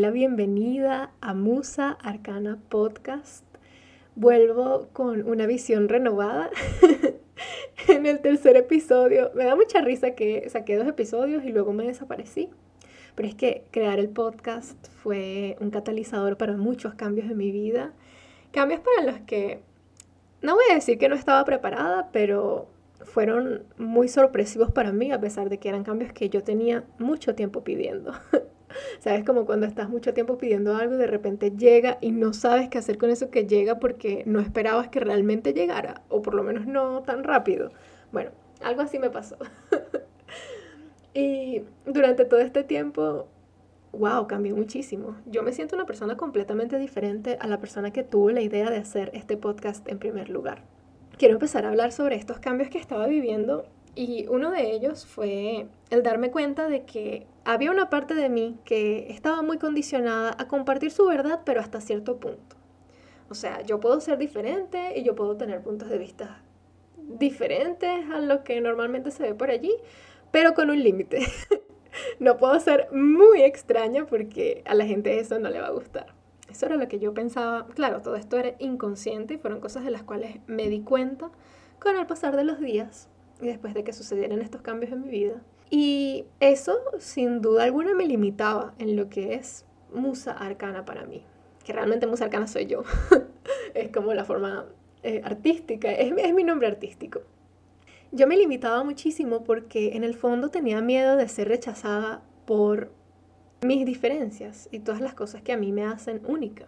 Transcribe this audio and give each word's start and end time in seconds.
La 0.00 0.10
bienvenida 0.10 1.12
a 1.20 1.34
Musa 1.34 1.90
Arcana 1.90 2.58
Podcast. 2.70 3.44
Vuelvo 4.14 4.88
con 4.94 5.28
una 5.28 5.44
visión 5.44 5.90
renovada. 5.90 6.48
en 7.88 8.06
el 8.06 8.20
tercer 8.20 8.56
episodio, 8.56 9.30
me 9.34 9.44
da 9.44 9.54
mucha 9.56 9.82
risa 9.82 10.12
que 10.12 10.48
saqué 10.48 10.76
dos 10.78 10.88
episodios 10.88 11.44
y 11.44 11.50
luego 11.50 11.74
me 11.74 11.84
desaparecí. 11.84 12.48
Pero 13.14 13.28
es 13.28 13.34
que 13.34 13.66
crear 13.72 13.98
el 13.98 14.08
podcast 14.08 14.88
fue 15.02 15.58
un 15.60 15.70
catalizador 15.70 16.38
para 16.38 16.56
muchos 16.56 16.94
cambios 16.94 17.30
en 17.30 17.36
mi 17.36 17.52
vida. 17.52 17.92
Cambios 18.52 18.80
para 18.80 19.12
los 19.12 19.20
que 19.26 19.60
no 20.40 20.54
voy 20.54 20.64
a 20.70 20.76
decir 20.76 20.96
que 20.96 21.10
no 21.10 21.14
estaba 21.14 21.44
preparada, 21.44 22.08
pero 22.10 22.70
fueron 23.02 23.64
muy 23.76 24.08
sorpresivos 24.08 24.70
para 24.70 24.92
mí, 24.92 25.12
a 25.12 25.20
pesar 25.20 25.50
de 25.50 25.58
que 25.58 25.68
eran 25.68 25.84
cambios 25.84 26.14
que 26.14 26.30
yo 26.30 26.42
tenía 26.42 26.84
mucho 26.98 27.34
tiempo 27.34 27.62
pidiendo. 27.62 28.14
¿Sabes? 29.00 29.24
Como 29.24 29.46
cuando 29.46 29.66
estás 29.66 29.88
mucho 29.88 30.14
tiempo 30.14 30.38
pidiendo 30.38 30.76
algo 30.76 30.94
y 30.94 30.98
de 30.98 31.06
repente 31.06 31.50
llega 31.50 31.98
y 32.00 32.12
no 32.12 32.32
sabes 32.32 32.68
qué 32.68 32.78
hacer 32.78 32.98
con 32.98 33.10
eso 33.10 33.30
que 33.30 33.46
llega 33.46 33.78
porque 33.78 34.22
no 34.26 34.40
esperabas 34.40 34.88
que 34.88 35.00
realmente 35.00 35.52
llegara, 35.52 36.02
o 36.08 36.22
por 36.22 36.34
lo 36.34 36.42
menos 36.42 36.66
no 36.66 37.02
tan 37.02 37.24
rápido. 37.24 37.70
Bueno, 38.12 38.30
algo 38.62 38.82
así 38.82 38.98
me 38.98 39.10
pasó. 39.10 39.36
y 41.14 41.62
durante 41.86 42.24
todo 42.24 42.40
este 42.40 42.64
tiempo, 42.64 43.28
wow, 43.92 44.26
cambió 44.26 44.56
muchísimo. 44.56 45.16
Yo 45.26 45.42
me 45.42 45.52
siento 45.52 45.76
una 45.76 45.86
persona 45.86 46.16
completamente 46.16 46.78
diferente 46.78 47.36
a 47.40 47.46
la 47.46 47.58
persona 47.58 47.92
que 47.92 48.04
tuvo 48.04 48.30
la 48.30 48.40
idea 48.40 48.70
de 48.70 48.76
hacer 48.76 49.10
este 49.14 49.36
podcast 49.36 49.86
en 49.88 49.98
primer 49.98 50.28
lugar. 50.28 50.62
Quiero 51.18 51.34
empezar 51.34 51.66
a 51.66 51.68
hablar 51.68 51.92
sobre 51.92 52.16
estos 52.16 52.38
cambios 52.38 52.70
que 52.70 52.78
estaba 52.78 53.06
viviendo 53.06 53.66
y 53.94 54.26
uno 54.28 54.50
de 54.50 54.72
ellos 54.72 55.06
fue 55.06 55.66
el 55.90 56.02
darme 56.02 56.30
cuenta 56.30 56.68
de 56.68 56.84
que 56.84 57.26
había 57.44 57.70
una 57.70 57.90
parte 57.90 58.14
de 58.14 58.28
mí 58.28 58.58
que 58.64 59.10
estaba 59.10 59.42
muy 59.42 59.58
condicionada 59.58 60.34
a 60.38 60.48
compartir 60.48 60.90
su 60.90 61.06
verdad, 61.06 61.40
pero 61.44 61.60
hasta 61.60 61.80
cierto 61.80 62.18
punto. 62.18 62.56
O 63.28 63.34
sea, 63.34 63.62
yo 63.62 63.80
puedo 63.80 64.00
ser 64.00 64.18
diferente 64.18 64.98
y 64.98 65.02
yo 65.02 65.14
puedo 65.14 65.36
tener 65.36 65.62
puntos 65.62 65.88
de 65.88 65.98
vista 65.98 66.42
diferentes 66.96 68.08
a 68.12 68.20
lo 68.20 68.44
que 68.44 68.60
normalmente 68.60 69.10
se 69.10 69.22
ve 69.24 69.34
por 69.34 69.50
allí, 69.50 69.72
pero 70.30 70.54
con 70.54 70.70
un 70.70 70.82
límite. 70.82 71.20
no 72.20 72.36
puedo 72.36 72.58
ser 72.60 72.88
muy 72.92 73.42
extraña 73.42 74.06
porque 74.06 74.62
a 74.66 74.74
la 74.74 74.86
gente 74.86 75.18
eso 75.18 75.38
no 75.38 75.50
le 75.50 75.60
va 75.60 75.68
a 75.68 75.72
gustar. 75.72 76.14
Eso 76.48 76.66
era 76.66 76.76
lo 76.76 76.88
que 76.88 76.98
yo 76.98 77.14
pensaba. 77.14 77.66
Claro, 77.74 78.02
todo 78.02 78.16
esto 78.16 78.36
era 78.36 78.54
inconsciente 78.58 79.34
y 79.34 79.38
fueron 79.38 79.60
cosas 79.60 79.84
de 79.84 79.90
las 79.90 80.02
cuales 80.02 80.38
me 80.46 80.68
di 80.68 80.80
cuenta 80.80 81.30
con 81.80 81.96
el 81.96 82.06
pasar 82.06 82.36
de 82.36 82.44
los 82.44 82.60
días 82.60 83.08
después 83.46 83.74
de 83.74 83.84
que 83.84 83.92
sucedieran 83.92 84.40
estos 84.40 84.62
cambios 84.62 84.92
en 84.92 85.02
mi 85.02 85.10
vida. 85.10 85.42
Y 85.70 86.24
eso, 86.40 86.78
sin 86.98 87.40
duda 87.40 87.64
alguna, 87.64 87.94
me 87.94 88.06
limitaba 88.06 88.74
en 88.78 88.96
lo 88.96 89.08
que 89.08 89.34
es 89.34 89.64
musa 89.92 90.32
arcana 90.32 90.84
para 90.84 91.06
mí. 91.06 91.24
Que 91.64 91.72
realmente 91.72 92.06
musa 92.06 92.24
arcana 92.24 92.46
soy 92.46 92.66
yo. 92.66 92.82
es 93.74 93.90
como 93.90 94.12
la 94.14 94.24
forma 94.24 94.66
eh, 95.02 95.20
artística, 95.24 95.92
es, 95.92 96.12
es 96.16 96.34
mi 96.34 96.44
nombre 96.44 96.66
artístico. 96.68 97.22
Yo 98.12 98.26
me 98.26 98.36
limitaba 98.36 98.82
muchísimo 98.82 99.44
porque 99.44 99.96
en 99.96 100.02
el 100.02 100.14
fondo 100.14 100.48
tenía 100.48 100.80
miedo 100.80 101.16
de 101.16 101.28
ser 101.28 101.48
rechazada 101.48 102.22
por 102.44 102.90
mis 103.62 103.86
diferencias 103.86 104.68
y 104.72 104.80
todas 104.80 105.00
las 105.00 105.14
cosas 105.14 105.42
que 105.42 105.52
a 105.52 105.56
mí 105.56 105.70
me 105.70 105.84
hacen 105.84 106.22
única. 106.26 106.66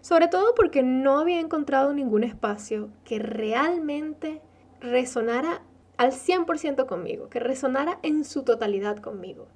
Sobre 0.00 0.28
todo 0.28 0.54
porque 0.54 0.82
no 0.82 1.18
había 1.18 1.40
encontrado 1.40 1.92
ningún 1.92 2.24
espacio 2.24 2.90
que 3.04 3.18
realmente 3.18 4.40
resonara 4.80 5.62
al 5.96 6.12
100% 6.12 6.86
conmigo, 6.86 7.28
que 7.28 7.40
resonara 7.40 7.98
en 8.02 8.24
su 8.24 8.42
totalidad 8.42 8.98
conmigo. 8.98 9.46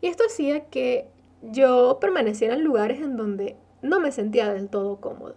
Y 0.00 0.06
esto 0.06 0.24
hacía 0.26 0.66
que 0.66 1.08
yo 1.42 1.98
permaneciera 2.00 2.54
en 2.54 2.64
lugares 2.64 3.00
en 3.00 3.16
donde 3.16 3.56
no 3.82 4.00
me 4.00 4.12
sentía 4.12 4.52
del 4.52 4.68
todo 4.68 5.00
cómoda. 5.00 5.34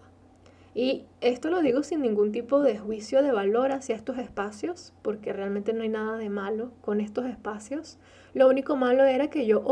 Y 0.75 1.06
esto 1.22 1.50
lo 1.50 1.62
digo 1.62 1.84
sin 1.84 2.02
ningún 2.02 2.31
tipo 2.31 2.62
de 2.62 2.80
juicio 2.80 3.22
de 3.22 3.31
valor 3.31 3.72
hacia 3.72 3.96
estos 3.96 4.18
espacios, 4.18 4.94
porque 5.03 5.31
realmente 5.31 5.72
no 5.74 5.84
hay 5.84 5.90
nada 5.90 6.18
de 6.18 6.30
malo 6.30 6.72
con 6.81 7.00
estos 7.00 7.25
espacios. 7.25 8.00
Lo 8.34 8.50
único 8.50 8.75
malo 8.75 9.03
era 9.03 9.30
que 9.30 9.46
yo, 9.46 9.63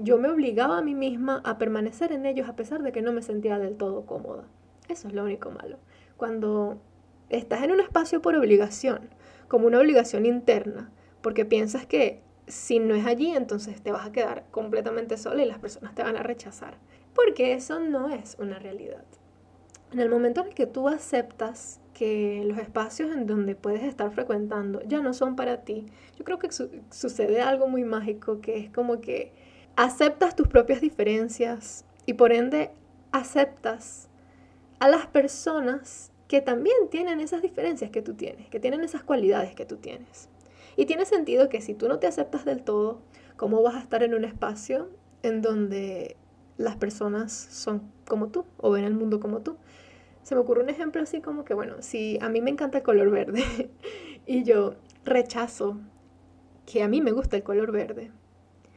yo 0.00 0.18
me 0.18 0.28
obligaba 0.28 0.78
a 0.78 0.82
mí 0.82 0.96
misma 0.96 1.40
a 1.44 1.58
permanecer 1.58 2.10
en 2.10 2.26
ellos 2.26 2.48
a 2.48 2.56
pesar 2.56 2.82
de 2.82 2.90
que 2.90 3.02
no 3.02 3.12
me 3.12 3.22
sentía 3.22 3.58
del 3.58 3.76
todo 3.76 4.04
cómoda. 4.04 4.44
Eso 4.88 5.06
es 5.06 5.14
lo 5.14 5.22
único 5.24 5.50
malo. 5.52 5.78
Cuando 6.16 6.80
estás 7.28 7.62
en 7.62 7.70
un 7.70 7.80
espacio 7.80 8.20
por 8.20 8.34
obligación, 8.34 9.10
como 9.48 9.66
una 9.66 9.80
obligación 9.80 10.26
interna, 10.26 10.90
porque 11.22 11.44
piensas 11.44 11.86
que 11.86 12.20
si 12.46 12.78
no 12.78 12.94
es 12.94 13.06
allí, 13.06 13.34
entonces 13.34 13.82
te 13.82 13.92
vas 13.92 14.06
a 14.06 14.12
quedar 14.12 14.44
completamente 14.50 15.16
sola 15.16 15.42
y 15.42 15.46
las 15.46 15.58
personas 15.58 15.94
te 15.94 16.02
van 16.02 16.16
a 16.16 16.22
rechazar, 16.22 16.78
porque 17.14 17.52
eso 17.52 17.80
no 17.80 18.10
es 18.10 18.36
una 18.38 18.58
realidad. 18.58 19.04
En 19.92 20.00
el 20.00 20.10
momento 20.10 20.42
en 20.42 20.48
el 20.48 20.54
que 20.54 20.66
tú 20.66 20.88
aceptas 20.88 21.80
que 21.94 22.42
los 22.44 22.58
espacios 22.58 23.10
en 23.10 23.26
donde 23.26 23.54
puedes 23.54 23.82
estar 23.82 24.10
frecuentando 24.12 24.80
ya 24.86 25.00
no 25.00 25.12
son 25.12 25.34
para 25.34 25.62
ti, 25.64 25.86
yo 26.16 26.24
creo 26.24 26.38
que 26.38 26.48
sucede 26.50 27.40
algo 27.40 27.68
muy 27.68 27.84
mágico, 27.84 28.40
que 28.40 28.58
es 28.58 28.70
como 28.70 29.00
que 29.00 29.32
aceptas 29.76 30.36
tus 30.36 30.48
propias 30.48 30.80
diferencias 30.80 31.84
y 32.06 32.14
por 32.14 32.32
ende 32.32 32.70
aceptas 33.12 34.08
a 34.78 34.88
las 34.88 35.06
personas 35.06 36.12
que 36.28 36.42
también 36.42 36.76
tienen 36.90 37.20
esas 37.20 37.42
diferencias 37.42 37.90
que 37.90 38.02
tú 38.02 38.14
tienes, 38.14 38.48
que 38.48 38.60
tienen 38.60 38.84
esas 38.84 39.02
cualidades 39.02 39.54
que 39.54 39.64
tú 39.64 39.76
tienes. 39.76 40.28
Y 40.76 40.86
tiene 40.86 41.06
sentido 41.06 41.48
que 41.48 41.62
si 41.62 41.74
tú 41.74 41.88
no 41.88 41.98
te 41.98 42.06
aceptas 42.06 42.44
del 42.44 42.62
todo, 42.62 43.00
¿cómo 43.36 43.62
vas 43.62 43.74
a 43.74 43.80
estar 43.80 44.02
en 44.02 44.14
un 44.14 44.24
espacio 44.24 44.90
en 45.22 45.42
donde 45.42 46.16
las 46.58 46.76
personas 46.76 47.32
son 47.32 47.90
como 48.06 48.28
tú 48.28 48.44
o 48.58 48.70
ven 48.70 48.84
el 48.84 48.94
mundo 48.94 49.20
como 49.20 49.40
tú? 49.40 49.56
Se 50.22 50.34
me 50.34 50.42
ocurre 50.42 50.62
un 50.62 50.68
ejemplo 50.68 51.02
así 51.02 51.22
como 51.22 51.44
que, 51.44 51.54
bueno, 51.54 51.76
si 51.80 52.18
a 52.20 52.28
mí 52.28 52.42
me 52.42 52.50
encanta 52.50 52.78
el 52.78 52.84
color 52.84 53.10
verde 53.10 53.70
y 54.26 54.44
yo 54.44 54.74
rechazo 55.04 55.78
que 56.66 56.82
a 56.82 56.88
mí 56.88 57.00
me 57.00 57.12
gusta 57.12 57.36
el 57.38 57.42
color 57.42 57.72
verde, 57.72 58.10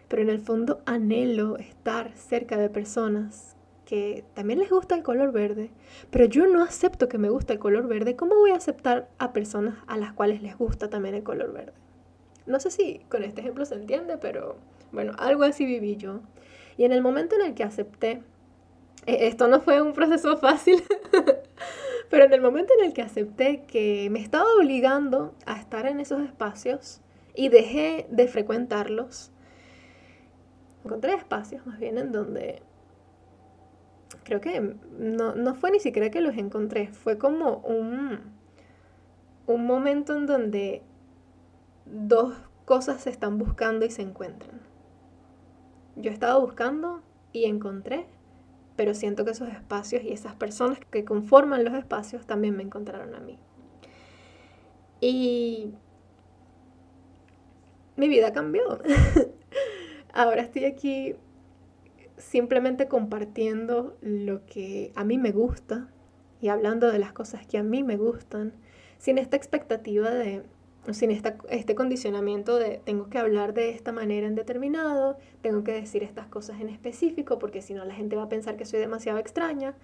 pero 0.08 0.22
en 0.22 0.30
el 0.30 0.40
fondo 0.40 0.82
anhelo 0.86 1.58
estar 1.58 2.16
cerca 2.16 2.58
de 2.58 2.70
personas 2.70 3.58
que 3.92 4.24
también 4.36 4.60
les 4.60 4.70
gusta 4.70 4.96
el 4.96 5.04
color 5.04 5.34
verde, 5.34 5.70
pero 6.12 6.24
yo 6.24 6.48
no 6.48 6.64
acepto 6.64 7.10
que 7.10 7.18
me 7.18 7.28
gusta 7.28 7.52
el 7.52 7.60
color 7.60 7.90
verde, 7.90 8.16
¿cómo 8.16 8.36
voy 8.36 8.52
a 8.52 8.56
aceptar 8.56 9.10
a 9.18 9.34
personas 9.34 9.76
a 9.86 9.98
las 9.98 10.14
cuales 10.14 10.42
les 10.42 10.58
gusta 10.58 10.90
también 10.90 11.14
el 11.14 11.24
color 11.24 11.52
verde? 11.52 11.74
No 12.46 12.62
sé 12.62 12.72
si 12.72 13.00
con 13.10 13.26
este 13.26 13.42
ejemplo 13.42 13.66
se 13.66 13.76
entiende, 13.76 14.18
pero 14.18 14.56
bueno, 14.94 15.12
algo 15.18 15.44
así 15.44 15.66
viví 15.66 15.98
yo. 15.98 16.22
Y 16.78 16.86
en 16.86 16.94
el 16.94 17.02
momento 17.02 17.36
en 17.36 17.42
el 17.42 17.54
que 17.54 17.66
acepté, 17.66 18.24
e-, 19.08 19.28
esto 19.28 19.50
no 19.50 19.60
fue 19.60 19.82
un 19.82 19.92
proceso 19.92 20.38
fácil, 20.38 20.82
pero 22.10 22.24
en 22.24 22.32
el 22.32 22.40
momento 22.40 22.74
en 22.80 22.86
el 22.86 22.94
que 22.94 23.02
acepté 23.02 23.66
que 23.66 24.08
me 24.10 24.22
estaba 24.22 24.46
obligando 24.58 25.36
a 25.46 25.60
estar 25.60 25.86
en 25.86 26.00
esos 26.00 26.22
espacios 26.22 27.02
y 27.36 27.50
dejé 27.50 28.08
de 28.10 28.30
frecuentarlos, 28.30 29.32
encontré 30.86 31.14
espacios 31.14 31.68
más 31.68 31.78
bien 31.78 31.98
en 31.98 32.14
donde 32.14 32.62
creo 34.24 34.42
que 34.42 34.76
no, 34.98 35.56
fue 35.56 35.72
ni 35.72 35.80
siquiera 35.80 36.10
que 36.10 36.22
los 36.22 36.38
encontré, 36.38 36.88
fue 36.88 37.18
como 37.18 37.58
un, 37.58 38.20
un 39.48 39.66
momento 39.66 40.16
en 40.16 40.26
donde 40.26 40.84
dos 41.86 42.36
cosas 42.66 43.02
se 43.02 43.10
están 43.10 43.38
buscando 43.38 43.86
y 43.86 43.92
se 43.92 44.02
encuentran. 44.02 44.62
Yo 45.96 46.12
estaba 46.12 46.38
buscando 46.40 47.02
y 47.34 47.46
encontré, 47.46 48.06
pero 48.76 48.94
siento 48.94 49.26
que 49.26 49.32
esos 49.32 49.50
espacios 49.50 50.04
y 50.04 50.12
esas 50.12 50.36
personas 50.36 50.80
que 50.80 51.04
conforman 51.04 51.64
los 51.64 51.74
espacios 51.74 52.26
también 52.26 52.56
me 52.56 52.64
encontraron 52.64 53.14
a 53.16 53.20
mí. 53.20 53.38
Y 55.02 55.74
mi 57.98 58.08
vida 58.08 58.32
cambió. 58.32 58.80
Ahora 60.14 60.42
estoy 60.42 60.66
aquí 60.66 61.16
simplemente 62.22 62.88
compartiendo 62.88 63.98
lo 64.02 64.46
que 64.46 64.92
a 64.96 65.04
mí 65.04 65.18
me 65.18 65.32
gusta 65.32 65.90
y 66.40 66.48
hablando 66.48 66.92
de 66.92 67.00
las 67.00 67.14
cosas 67.14 67.46
que 67.46 67.58
a 67.58 67.64
mí 67.64 67.84
me 67.84 67.98
gustan, 67.98 68.54
sin 68.98 69.18
esta 69.18 69.36
expectativa 69.36 70.10
de 70.12 70.44
sin 70.92 71.12
este 71.12 71.76
condicionamiento 71.76 72.58
de 72.58 72.82
tengo 72.84 73.08
que 73.08 73.20
hablar 73.20 73.54
de 73.54 73.70
esta 73.70 73.92
manera 73.92 74.26
en 74.26 74.34
determinado, 74.34 75.18
tengo 75.42 75.64
que 75.64 75.74
decir 75.74 76.02
estas 76.02 76.28
cosas 76.28 76.60
en 76.60 76.70
específico, 76.70 77.38
porque 77.38 77.62
si 77.62 77.76
no 77.76 77.86
la 77.86 77.94
gente 77.94 78.16
va 78.16 78.24
a 78.24 78.30
pensar 78.30 78.58
que 78.58 78.66
soy 78.66 78.80
demasiado 78.80 79.20
extraña. 79.20 79.76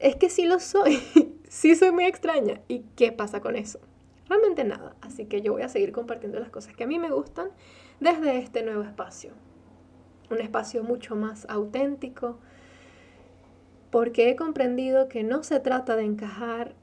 Es 0.00 0.16
que 0.16 0.28
sí 0.28 0.44
lo 0.44 0.58
soy, 0.58 0.98
sí 1.48 1.76
soy 1.76 1.92
muy 1.92 2.04
extraña. 2.04 2.60
¿Y 2.66 2.80
qué 2.96 3.12
pasa 3.12 3.40
con 3.40 3.54
eso? 3.54 3.78
Realmente 4.28 4.64
nada. 4.64 4.96
Así 5.00 5.26
que 5.26 5.40
yo 5.40 5.52
voy 5.52 5.62
a 5.62 5.68
seguir 5.68 5.92
compartiendo 5.92 6.40
las 6.40 6.50
cosas 6.50 6.74
que 6.74 6.82
a 6.82 6.88
mí 6.88 6.98
me 6.98 7.10
gustan 7.10 7.50
desde 8.00 8.38
este 8.38 8.64
nuevo 8.64 8.82
espacio. 8.82 9.34
Un 10.30 10.40
espacio 10.40 10.82
mucho 10.82 11.16
más 11.16 11.46
auténtico, 11.48 12.38
porque 13.90 14.30
he 14.30 14.36
comprendido 14.36 15.08
que 15.08 15.22
no 15.22 15.42
se 15.42 15.60
trata 15.60 15.96
de 15.96 16.04
encajar 16.04 16.74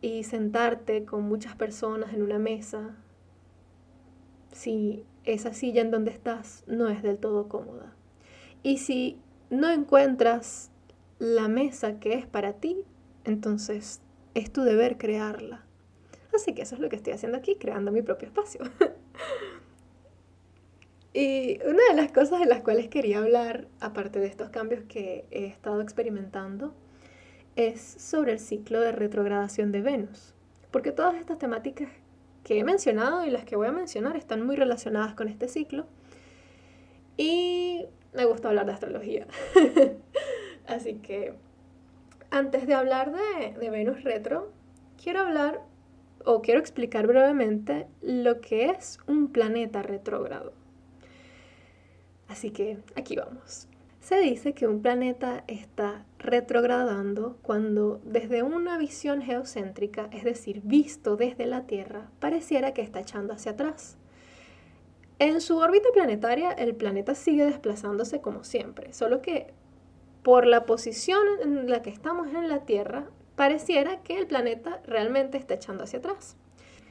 y 0.00 0.24
sentarte 0.24 1.04
con 1.04 1.22
muchas 1.22 1.56
personas 1.56 2.12
en 2.12 2.22
una 2.22 2.38
mesa 2.38 2.96
si 4.52 5.04
esa 5.24 5.52
silla 5.52 5.82
en 5.82 5.90
donde 5.90 6.10
estás 6.10 6.64
no 6.66 6.88
es 6.88 7.02
del 7.02 7.18
todo 7.18 7.48
cómoda. 7.48 7.92
Y 8.62 8.78
si 8.78 9.18
no 9.50 9.70
encuentras 9.70 10.70
la 11.18 11.48
mesa 11.48 11.98
que 11.98 12.14
es 12.14 12.26
para 12.26 12.54
ti, 12.54 12.84
entonces 13.24 14.00
es 14.34 14.52
tu 14.52 14.62
deber 14.62 14.98
crearla. 14.98 15.64
Así 16.34 16.54
que 16.54 16.62
eso 16.62 16.74
es 16.74 16.80
lo 16.80 16.88
que 16.88 16.96
estoy 16.96 17.12
haciendo 17.12 17.38
aquí, 17.38 17.56
creando 17.56 17.92
mi 17.92 18.02
propio 18.02 18.28
espacio. 18.28 18.60
y 21.18 21.58
una 21.64 21.82
de 21.88 21.94
las 21.94 22.12
cosas 22.12 22.40
de 22.40 22.44
las 22.44 22.60
cuales 22.60 22.88
quería 22.88 23.20
hablar, 23.20 23.68
aparte 23.80 24.20
de 24.20 24.26
estos 24.26 24.50
cambios 24.50 24.84
que 24.86 25.24
he 25.30 25.46
estado 25.46 25.80
experimentando, 25.80 26.74
es 27.56 27.80
sobre 27.80 28.32
el 28.32 28.38
ciclo 28.38 28.82
de 28.82 28.92
retrogradación 28.92 29.72
de 29.72 29.80
Venus, 29.80 30.34
porque 30.70 30.92
todas 30.92 31.14
estas 31.14 31.38
temáticas 31.38 31.88
que 32.44 32.58
he 32.58 32.64
mencionado 32.64 33.24
y 33.24 33.30
las 33.30 33.46
que 33.46 33.56
voy 33.56 33.66
a 33.66 33.72
mencionar 33.72 34.14
están 34.14 34.44
muy 34.44 34.56
relacionadas 34.56 35.14
con 35.14 35.28
este 35.28 35.48
ciclo 35.48 35.86
y 37.16 37.86
me 38.12 38.26
gusta 38.26 38.48
hablar 38.48 38.66
de 38.66 38.72
astrología. 38.72 39.26
Así 40.66 40.96
que 40.96 41.32
antes 42.30 42.66
de 42.66 42.74
hablar 42.74 43.12
de, 43.12 43.58
de 43.58 43.70
Venus 43.70 44.04
retro, 44.04 44.52
quiero 45.02 45.20
hablar 45.20 45.62
o 46.26 46.42
quiero 46.42 46.60
explicar 46.60 47.06
brevemente 47.06 47.86
lo 48.02 48.42
que 48.42 48.66
es 48.66 48.98
un 49.06 49.32
planeta 49.32 49.80
retrógrado. 49.80 50.65
Así 52.28 52.50
que 52.50 52.78
aquí 52.94 53.16
vamos. 53.16 53.68
Se 54.00 54.20
dice 54.20 54.52
que 54.52 54.68
un 54.68 54.82
planeta 54.82 55.42
está 55.48 56.04
retrogradando 56.18 57.38
cuando 57.42 58.00
desde 58.04 58.44
una 58.44 58.78
visión 58.78 59.20
geocéntrica, 59.20 60.08
es 60.12 60.22
decir, 60.22 60.60
visto 60.62 61.16
desde 61.16 61.44
la 61.46 61.66
Tierra, 61.66 62.08
pareciera 62.20 62.72
que 62.72 62.82
está 62.82 63.00
echando 63.00 63.34
hacia 63.34 63.52
atrás. 63.52 63.96
En 65.18 65.40
su 65.40 65.56
órbita 65.56 65.88
planetaria 65.92 66.52
el 66.52 66.76
planeta 66.76 67.14
sigue 67.14 67.46
desplazándose 67.46 68.20
como 68.20 68.44
siempre, 68.44 68.92
solo 68.92 69.22
que 69.22 69.52
por 70.22 70.46
la 70.46 70.66
posición 70.66 71.20
en 71.42 71.68
la 71.70 71.82
que 71.82 71.90
estamos 71.90 72.28
en 72.28 72.48
la 72.48 72.64
Tierra, 72.64 73.08
pareciera 73.34 74.02
que 74.02 74.18
el 74.18 74.26
planeta 74.26 74.80
realmente 74.86 75.38
está 75.38 75.54
echando 75.54 75.84
hacia 75.84 75.98
atrás. 75.98 76.36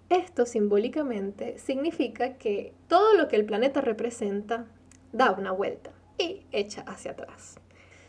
Esto 0.10 0.46
simbólicamente 0.46 1.58
significa 1.60 2.34
que 2.38 2.74
todo 2.88 3.14
lo 3.14 3.28
que 3.28 3.38
el 3.38 3.46
planeta 3.46 3.82
representa 3.82 4.68
da 5.16 5.32
una 5.32 5.54
vuelta 5.54 5.92
y 6.18 6.46
echa 6.52 6.82
hacia 6.82 7.12
atrás. 7.12 7.58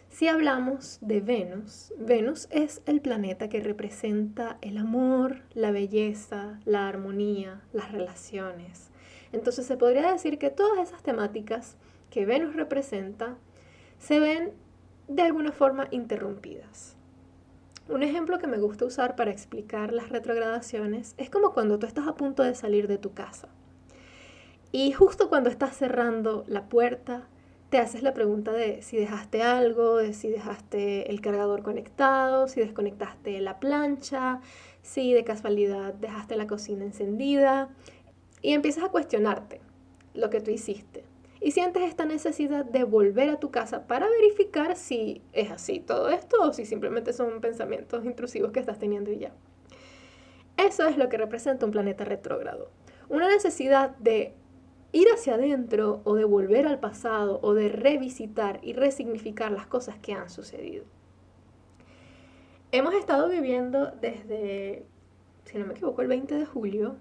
Si 0.09 0.27
hablamos 0.27 0.99
de 1.01 1.21
Venus, 1.21 1.93
Venus 1.99 2.49
es 2.51 2.83
el 2.85 3.01
planeta 3.01 3.49
que 3.49 3.61
representa 3.61 4.59
el 4.61 4.77
amor, 4.77 5.43
la 5.55 5.71
belleza, 5.71 6.59
la 6.65 6.89
armonía, 6.89 7.63
las 7.73 7.93
relaciones. 7.93 8.91
Entonces 9.31 9.67
se 9.67 9.77
podría 9.77 10.11
decir 10.11 10.39
que 10.39 10.51
todas 10.51 10.89
esas 10.89 11.05
temáticas 11.05 11.77
que 12.11 12.27
Venus 12.27 12.57
representa 12.57 13.37
se 14.01 14.19
ven 14.19 14.53
de 15.07 15.23
alguna 15.23 15.53
forma 15.53 15.87
interrumpidas. 15.93 16.97
Un 17.89 18.03
ejemplo 18.03 18.41
que 18.41 18.49
me 18.49 18.59
gusta 18.59 18.85
usar 18.85 19.15
para 19.15 19.31
explicar 19.31 19.93
las 19.93 20.09
retrogradaciones 20.09 21.15
es 21.19 21.31
como 21.31 21.53
cuando 21.53 21.79
tú 21.79 21.87
estás 21.87 22.09
a 22.09 22.17
punto 22.17 22.43
de 22.43 22.57
salir 22.57 22.89
de 22.89 22.99
tu 22.99 23.13
casa. 23.13 23.49
Y 24.73 24.93
justo 24.93 25.29
cuando 25.29 25.49
estás 25.49 25.77
cerrando 25.77 26.45
la 26.47 26.69
puerta, 26.69 27.29
te 27.71 27.79
haces 27.79 28.03
la 28.03 28.15
pregunta 28.15 28.53
de 28.53 28.83
si 28.83 28.97
dejaste 28.97 29.43
algo, 29.43 29.97
de 29.97 30.13
si 30.13 30.29
dejaste 30.29 31.11
el 31.11 31.21
cargador 31.21 31.63
conectado, 31.63 32.49
si 32.49 32.61
desconectaste 32.61 33.41
la 33.41 33.59
plancha, 33.59 34.41
si 34.83 35.13
de 35.13 35.25
casualidad 35.25 35.95
dejaste 35.95 36.37
la 36.37 36.47
cocina 36.47 36.85
encendida 36.85 37.69
y 38.43 38.53
empiezas 38.53 38.85
a 38.85 38.89
cuestionarte 38.89 39.61
lo 40.15 40.31
que 40.31 40.41
tú 40.41 40.51
hiciste. 40.51 41.05
Y 41.41 41.51
sientes 41.51 41.83
esta 41.83 42.07
necesidad 42.07 42.65
de 42.65 42.85
volver 42.85 43.31
a 43.31 43.39
tu 43.41 43.51
casa 43.51 43.87
para 43.87 44.09
verificar 44.09 44.77
si 44.77 45.23
es 45.33 45.51
así 45.51 45.81
todo 45.81 46.09
esto 46.09 46.37
o 46.41 46.53
si 46.53 46.65
simplemente 46.65 47.13
son 47.13 47.41
pensamientos 47.41 48.05
intrusivos 48.05 48.53
que 48.53 48.61
estás 48.61 48.79
teniendo 48.79 49.13
y 49.13 49.19
ya. 49.19 49.33
Eso 50.57 50.87
es 50.87 50.97
lo 50.97 51.09
que 51.09 51.19
representa 51.19 51.67
un 51.67 51.73
planeta 51.73 52.05
retrógrado. 52.05 52.71
Una 53.09 53.29
necesidad 53.29 53.91
de 53.99 54.35
ir 54.97 55.09
hacia 55.13 55.35
adentro 55.35 56.01
o 56.05 56.15
de 56.15 56.25
volver 56.25 56.67
al 56.67 56.81
pasado 56.81 57.39
o 57.43 57.53
de 57.53 57.69
revisitar 57.69 58.61
y 58.63 58.73
resignificar 58.73 59.53
las 59.53 59.67
cosas 59.67 59.99
que 59.99 60.15
han 60.15 60.31
sucedido. 60.31 60.85
Hemos 62.73 62.95
estado 62.95 63.29
viviendo 63.29 63.91
desde, 64.01 64.87
si 65.45 65.59
no 65.59 65.67
me 65.67 65.75
equivoco, 65.75 66.01
el 66.01 66.09
20 66.09 66.37
de 66.37 66.47
julio, 66.47 66.97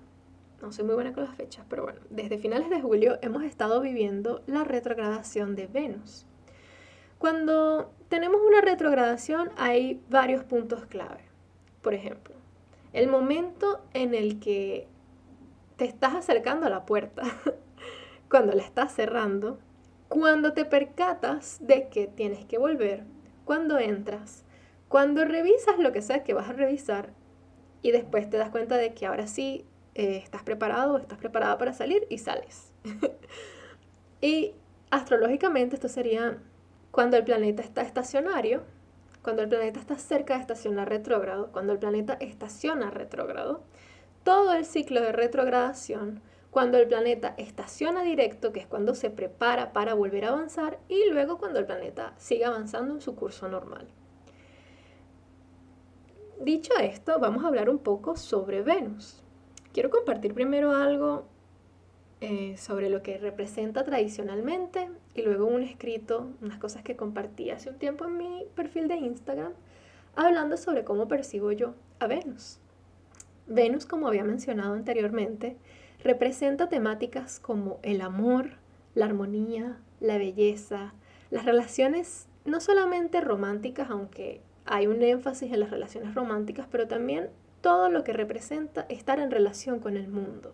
no 0.61 0.73
soy 0.73 0.83
muy 0.83 0.95
buena 0.95 1.13
con 1.13 1.23
las 1.23 1.35
fechas, 1.35 1.65
pero 1.69 1.83
bueno, 1.83 2.01
desde 2.09 2.37
finales 2.37 2.69
de 2.69 2.81
julio 2.81 3.17
hemos 3.21 3.43
estado 3.43 3.79
viviendo 3.79 4.43
la 4.45 4.65
retrogradación 4.65 5.55
de 5.55 5.67
Venus. 5.67 6.25
Cuando 7.17 7.93
tenemos 8.09 8.41
una 8.45 8.59
retrogradación 8.59 9.51
hay 9.55 10.01
varios 10.09 10.43
puntos 10.43 10.85
clave. 10.85 11.23
Por 11.81 11.93
ejemplo, 11.93 12.35
el 12.91 13.07
momento 13.07 13.85
en 13.93 14.13
el 14.13 14.41
que 14.41 14.89
te 15.77 15.85
estás 15.85 16.13
acercando 16.13 16.67
a 16.67 16.69
la 16.69 16.85
puerta 16.85 17.23
cuando 18.35 18.51
la 18.51 18.63
estás 18.63 18.91
cerrando, 18.91 19.59
cuando 20.09 20.51
te 20.51 20.65
percatas 20.65 21.55
de 21.61 21.87
que 21.87 22.05
tienes 22.05 22.43
que 22.43 22.57
volver, 22.57 23.05
cuando 23.45 23.79
entras, 23.79 24.43
cuando 24.89 25.23
revisas 25.23 25.79
lo 25.79 25.93
que 25.93 26.01
sea 26.01 26.25
que 26.25 26.33
vas 26.33 26.49
a 26.49 26.51
revisar 26.51 27.13
y 27.81 27.91
después 27.91 28.29
te 28.29 28.35
das 28.35 28.49
cuenta 28.49 28.75
de 28.75 28.93
que 28.93 29.05
ahora 29.05 29.27
sí 29.27 29.63
eh, 29.93 30.17
estás 30.21 30.43
preparado 30.43 30.95
o 30.95 30.97
estás 30.97 31.17
preparada 31.17 31.57
para 31.57 31.71
salir 31.71 32.07
y 32.09 32.17
sales. 32.17 32.73
y 34.19 34.51
astrológicamente 34.89 35.75
esto 35.75 35.87
sería 35.87 36.37
cuando 36.91 37.15
el 37.15 37.23
planeta 37.23 37.61
está 37.61 37.83
estacionario, 37.83 38.63
cuando 39.21 39.43
el 39.43 39.47
planeta 39.47 39.79
está 39.79 39.97
cerca 39.97 40.33
de 40.33 40.41
estacionar 40.41 40.89
retrógrado, 40.89 41.53
cuando 41.53 41.71
el 41.71 41.79
planeta 41.79 42.17
estaciona 42.19 42.91
retrógrado, 42.91 43.63
todo 44.25 44.51
el 44.51 44.65
ciclo 44.65 44.99
de 44.99 45.13
retrogradación 45.13 46.21
cuando 46.55 46.77
el 46.77 46.87
planeta 46.87 47.35
estaciona 47.37 48.01
directo, 48.01 48.53
que 48.53 48.61
es 48.61 48.65
cuando 48.65 48.95
se 48.95 49.09
prepara 49.09 49.73
para 49.73 49.93
volver 49.93 50.23
a 50.23 50.29
avanzar, 50.29 50.79
y 50.87 51.09
luego 51.11 51.37
cuando 51.37 51.59
el 51.59 51.65
planeta 51.65 52.13
sigue 52.15 52.45
avanzando 52.45 52.93
en 52.93 53.01
su 53.01 53.13
curso 53.13 53.49
normal. 53.49 53.89
Dicho 56.39 56.71
esto, 56.79 57.19
vamos 57.19 57.43
a 57.43 57.49
hablar 57.49 57.69
un 57.69 57.79
poco 57.79 58.15
sobre 58.15 58.61
Venus. 58.61 59.21
Quiero 59.73 59.89
compartir 59.89 60.33
primero 60.33 60.71
algo 60.71 61.25
eh, 62.21 62.55
sobre 62.55 62.89
lo 62.89 63.03
que 63.03 63.17
representa 63.17 63.83
tradicionalmente 63.83 64.89
y 65.13 65.23
luego 65.23 65.47
un 65.47 65.61
escrito, 65.61 66.29
unas 66.41 66.57
cosas 66.57 66.83
que 66.83 66.95
compartí 66.95 67.49
hace 67.49 67.69
un 67.69 67.79
tiempo 67.79 68.05
en 68.05 68.15
mi 68.15 68.45
perfil 68.55 68.87
de 68.87 68.95
Instagram, 68.95 69.51
hablando 70.15 70.55
sobre 70.55 70.85
cómo 70.85 71.09
percibo 71.09 71.51
yo 71.51 71.75
a 71.99 72.07
Venus. 72.07 72.61
Venus, 73.45 73.85
como 73.85 74.07
había 74.07 74.23
mencionado 74.23 74.73
anteriormente, 74.73 75.57
representa 76.05 76.69
temáticas 76.69 77.39
como 77.39 77.79
el 77.81 77.99
amor, 78.01 78.51
la 78.93 79.05
armonía, 79.05 79.79
la 79.99 80.19
belleza, 80.19 80.93
las 81.31 81.45
relaciones 81.45 82.27
no 82.45 82.61
solamente 82.61 83.21
románticas, 83.21 83.89
aunque 83.89 84.39
hay 84.65 84.85
un 84.85 85.01
énfasis 85.01 85.51
en 85.51 85.59
las 85.59 85.71
relaciones 85.71 86.13
románticas, 86.13 86.67
pero 86.71 86.87
también 86.87 87.31
todo 87.61 87.89
lo 87.89 88.03
que 88.03 88.13
representa 88.13 88.85
estar 88.87 89.19
en 89.19 89.31
relación 89.31 89.79
con 89.79 89.97
el 89.97 90.07
mundo. 90.07 90.53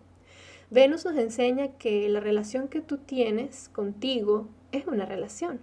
Venus 0.70 1.04
nos 1.04 1.18
enseña 1.18 1.76
que 1.76 2.08
la 2.08 2.20
relación 2.20 2.68
que 2.68 2.80
tú 2.80 2.96
tienes 2.96 3.68
contigo 3.68 4.48
es 4.72 4.86
una 4.86 5.04
relación. 5.04 5.60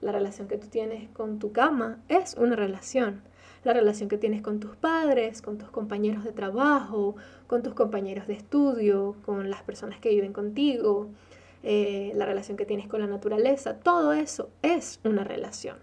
La 0.00 0.12
relación 0.12 0.46
que 0.46 0.56
tú 0.56 0.68
tienes 0.68 1.10
con 1.10 1.40
tu 1.40 1.50
cama 1.50 1.98
es 2.08 2.34
una 2.34 2.54
relación 2.54 3.22
la 3.64 3.72
relación 3.72 4.08
que 4.08 4.18
tienes 4.18 4.42
con 4.42 4.60
tus 4.60 4.76
padres, 4.76 5.42
con 5.42 5.58
tus 5.58 5.70
compañeros 5.70 6.24
de 6.24 6.32
trabajo, 6.32 7.16
con 7.46 7.62
tus 7.62 7.74
compañeros 7.74 8.26
de 8.26 8.34
estudio, 8.34 9.16
con 9.24 9.50
las 9.50 9.62
personas 9.62 10.00
que 10.00 10.10
viven 10.10 10.32
contigo, 10.32 11.08
eh, 11.62 12.12
la 12.14 12.24
relación 12.24 12.56
que 12.56 12.64
tienes 12.64 12.88
con 12.88 13.00
la 13.00 13.06
naturaleza, 13.06 13.74
todo 13.74 14.12
eso 14.12 14.50
es 14.62 15.00
una 15.04 15.24
relación. 15.24 15.76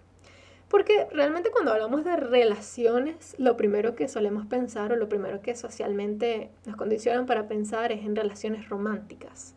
Porque 0.69 1.07
realmente 1.11 1.49
cuando 1.49 1.71
hablamos 1.71 2.03
de 2.03 2.17
relaciones, 2.17 3.35
lo 3.37 3.55
primero 3.55 3.95
que 3.95 4.07
solemos 4.09 4.45
pensar 4.47 4.91
o 4.91 4.97
lo 4.97 5.07
primero 5.07 5.41
que 5.41 5.55
socialmente 5.55 6.51
nos 6.65 6.75
condicionan 6.75 7.25
para 7.25 7.47
pensar 7.47 7.91
es 7.91 8.03
en 8.05 8.15
relaciones 8.15 8.67
románticas. 8.67 9.55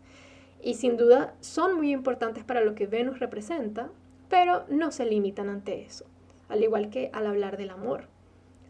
Y 0.62 0.74
sin 0.74 0.96
duda 0.96 1.34
son 1.40 1.76
muy 1.76 1.90
importantes 1.90 2.44
para 2.44 2.60
lo 2.60 2.74
que 2.74 2.86
Venus 2.86 3.18
representa, 3.18 3.90
pero 4.28 4.64
no 4.68 4.92
se 4.92 5.06
limitan 5.06 5.48
ante 5.48 5.82
eso, 5.82 6.04
al 6.48 6.62
igual 6.62 6.90
que 6.90 7.10
al 7.12 7.26
hablar 7.26 7.56
del 7.56 7.70
amor. 7.70 8.09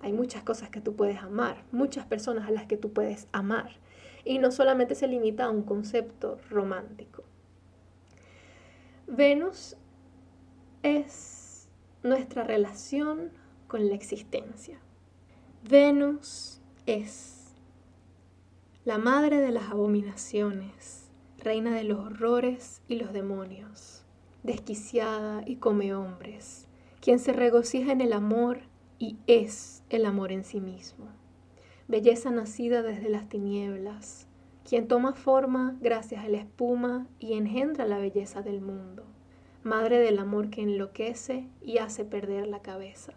Hay 0.01 0.13
muchas 0.13 0.43
cosas 0.43 0.71
que 0.71 0.81
tú 0.81 0.97
puedes 0.97 1.19
amar, 1.19 1.65
muchas 1.73 2.07
personas 2.07 2.49
a 2.49 2.51
las 2.51 2.67
que 2.67 2.77
tú 2.77 2.93
puedes 2.93 3.29
amar, 3.33 3.71
y 4.25 4.39
no 4.39 4.51
solamente 4.51 4.95
se 4.95 5.07
limita 5.07 5.45
a 5.45 5.51
un 5.51 5.63
concepto 5.63 6.39
romántico. 6.49 7.25
Venus 9.07 9.77
es 10.83 11.69
nuestra 12.03 12.45
relación 12.45 13.33
con 13.67 13.89
la 13.89 13.95
existencia. 13.95 14.79
Venus 15.69 16.61
es 16.87 17.55
la 18.85 18.97
madre 18.97 19.41
de 19.41 19.51
las 19.51 19.71
abominaciones, 19.71 21.11
reina 21.37 21.75
de 21.75 21.85
los 21.85 21.99
horrores 21.99 22.81
y 22.89 22.97
los 22.97 23.13
demonios, 23.13 24.05
desquiciada 24.43 25.43
y 25.45 25.57
come 25.57 25.95
hombres, 25.95 26.67
quien 27.01 27.19
se 27.19 27.35
regocija 27.35 27.93
en 27.93 28.01
el 28.01 28.15
amor 28.15 28.70
y 29.01 29.17
es 29.27 29.83
el 29.91 30.07
amor 30.07 30.31
en 30.31 30.45
sí 30.45 30.61
mismo. 30.61 31.07
Belleza 31.89 32.31
nacida 32.31 32.83
desde 32.83 33.09
las 33.09 33.29
tinieblas, 33.29 34.29
quien 34.63 34.87
toma 34.87 35.15
forma 35.15 35.77
gracias 35.81 36.25
a 36.25 36.29
la 36.29 36.39
espuma 36.39 37.09
y 37.19 37.33
engendra 37.33 37.85
la 37.85 37.99
belleza 37.99 38.43
del 38.43 38.61
mundo 38.61 39.05
madre 39.63 39.99
del 39.99 40.19
amor 40.19 40.51
que 40.51 40.63
enloquece 40.63 41.47
y 41.61 41.79
hace 41.79 42.05
perder 42.05 42.47
la 42.47 42.63
cabeza. 42.63 43.13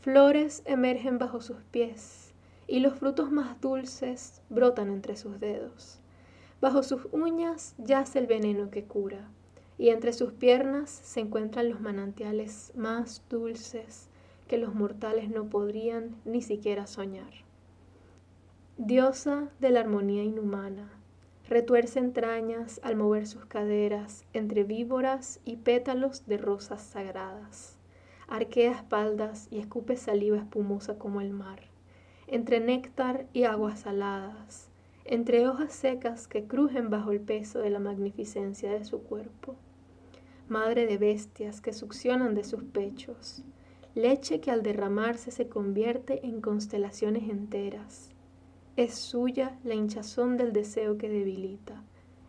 Flores 0.00 0.62
emergen 0.64 1.18
bajo 1.18 1.40
sus 1.40 1.58
pies 1.70 2.32
y 2.66 2.80
los 2.80 2.94
frutos 2.94 3.30
más 3.30 3.60
dulces 3.60 4.42
brotan 4.48 4.90
entre 4.90 5.16
sus 5.16 5.38
dedos. 5.40 6.00
Bajo 6.60 6.82
sus 6.82 7.06
uñas 7.12 7.74
yace 7.78 8.18
el 8.18 8.26
veneno 8.26 8.70
que 8.70 8.84
cura 8.84 9.28
y 9.76 9.90
entre 9.90 10.12
sus 10.12 10.32
piernas 10.32 10.90
se 10.90 11.20
encuentran 11.20 11.68
los 11.68 11.80
manantiales 11.80 12.72
más 12.74 13.22
dulces 13.28 14.08
que 14.48 14.58
los 14.58 14.74
mortales 14.74 15.30
no 15.30 15.48
podrían 15.48 16.16
ni 16.24 16.42
siquiera 16.42 16.86
soñar. 16.86 17.32
Diosa 18.78 19.48
de 19.60 19.70
la 19.70 19.80
armonía 19.80 20.24
inhumana, 20.24 20.90
retuerce 21.48 21.98
entrañas 21.98 22.80
al 22.82 22.96
mover 22.96 23.26
sus 23.26 23.44
caderas 23.46 24.24
entre 24.32 24.64
víboras 24.64 25.40
y 25.44 25.56
pétalos 25.56 26.26
de 26.26 26.38
rosas 26.38 26.82
sagradas. 26.82 27.78
Arquea 28.28 28.72
espaldas 28.72 29.48
y 29.50 29.58
escupe 29.58 29.96
saliva 29.96 30.36
espumosa 30.36 30.98
como 30.98 31.20
el 31.20 31.30
mar, 31.30 31.60
entre 32.26 32.60
néctar 32.60 33.26
y 33.32 33.44
aguas 33.44 33.80
saladas, 33.80 34.68
entre 35.04 35.48
hojas 35.48 35.72
secas 35.72 36.28
que 36.28 36.44
crujen 36.44 36.90
bajo 36.90 37.12
el 37.12 37.20
peso 37.20 37.60
de 37.60 37.70
la 37.70 37.78
magnificencia 37.78 38.70
de 38.70 38.84
su 38.84 39.02
cuerpo. 39.02 39.56
Madre 40.48 40.86
de 40.86 40.98
bestias 40.98 41.60
que 41.62 41.72
succionan 41.72 42.34
de 42.34 42.44
sus 42.44 42.62
pechos, 42.62 43.42
leche 43.94 44.40
que 44.40 44.50
al 44.50 44.62
derramarse 44.62 45.30
se 45.30 45.48
convierte 45.48 46.26
en 46.26 46.40
constelaciones 46.40 47.28
enteras 47.28 48.12
es 48.78 48.94
suya 48.94 49.58
la 49.64 49.74
hinchazón 49.74 50.36
del 50.36 50.52
deseo 50.52 50.98
que 50.98 51.08
debilita, 51.08 51.82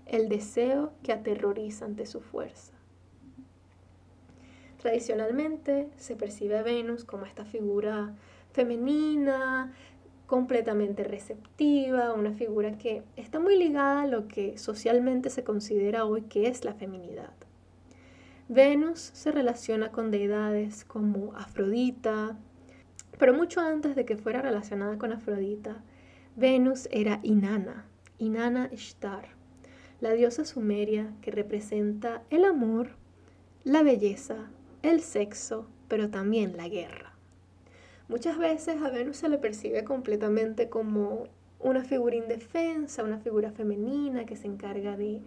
el 0.08 0.30
deseo 0.30 0.94
que 1.04 1.14
aterroriza 1.14 1.86
ante 1.86 2.08
su 2.08 2.22
fuerza. 2.22 2.74
Tradicionalmente 4.80 5.92
se 5.96 6.16
percibe 6.16 6.58
a 6.58 6.64
Venus 6.64 7.04
como 7.04 7.26
esta 7.26 7.46
figura 7.46 8.16
femenina, 8.52 9.72
completamente 10.26 11.04
receptiva, 11.04 12.14
una 12.14 12.34
figura 12.34 12.80
que 12.80 13.04
está 13.16 13.40
muy 13.40 13.56
ligada 13.56 14.02
a 14.02 14.08
lo 14.08 14.28
que 14.28 14.58
socialmente 14.58 15.30
se 15.30 15.44
considera 15.44 16.06
hoy 16.06 16.24
que 16.24 16.48
es 16.48 16.66
la 16.66 16.74
feminidad. 16.74 17.34
Venus 18.52 19.12
se 19.14 19.32
relaciona 19.32 19.92
con 19.92 20.10
deidades 20.10 20.84
como 20.84 21.36
Afrodita, 21.36 22.36
pero 23.20 23.32
mucho 23.32 23.62
antes 23.62 23.96
de 23.96 24.06
que 24.06 24.18
fuera 24.18 24.42
relacionada 24.42 24.98
con 24.98 25.12
Afrodita, 25.12 25.84
Venus 26.36 26.90
era 26.92 27.20
Inanna, 27.22 27.86
Inanna 28.18 28.68
Ishtar, 28.72 29.28
la 30.02 30.14
diosa 30.14 30.46
sumeria 30.46 31.14
que 31.22 31.30
representa 31.30 32.24
el 32.32 32.44
amor, 32.44 32.96
la 33.64 33.84
belleza, 33.84 34.50
el 34.82 35.02
sexo, 35.02 35.68
pero 35.88 36.10
también 36.10 36.58
la 36.58 36.68
guerra. 36.68 37.14
Muchas 38.08 38.40
veces 38.40 38.82
a 38.82 38.90
Venus 38.90 39.18
se 39.18 39.30
le 39.30 39.38
percibe 39.38 39.84
completamente 39.84 40.70
como 40.70 41.28
una 41.60 41.84
figura 41.84 42.16
indefensa, 42.16 43.04
una 43.04 43.20
figura 43.20 43.52
femenina 43.52 44.26
que 44.26 44.36
se 44.36 44.48
encarga 44.48 44.98
de, 44.98 45.22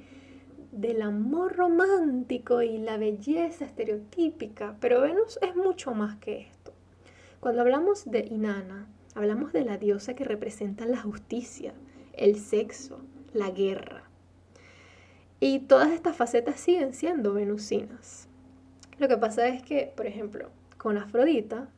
del 0.73 1.03
amor 1.03 1.55
romántico 1.55 2.63
y 2.63 2.79
la 2.79 2.97
belleza 2.97 3.65
estereotípica, 3.65 4.77
pero 4.81 5.03
Venus 5.03 5.39
es 5.41 5.55
mucho 5.55 5.95
más 5.95 6.17
que 6.17 6.41
esto. 6.41 6.73
Cuando 7.39 7.61
hablamos 7.61 8.11
de 8.11 8.27
Inanna, 8.31 8.89
Hablamos 9.15 9.53
de 9.53 9.63
la 9.63 9.77
diosa 9.77 10.15
que 10.15 10.25
representa 10.25 10.87
la 10.87 10.97
justicia, 10.97 11.75
el 12.15 12.37
sexo, 12.37 13.01
la 13.35 13.51
guerra. 13.51 14.05
Y 15.39 15.61
todas 15.61 15.91
estas 15.91 16.17
facetas 16.17 16.59
siguen 16.59 16.95
siendo 16.95 17.35
venusinas. 17.35 18.29
Lo 18.99 19.09
que 19.09 19.19
pasa 19.19 19.49
es 19.49 19.63
que, 19.63 19.93
por 19.95 20.07
ejemplo, 20.07 20.49
con 20.79 20.97
Afrodita, 20.97 21.69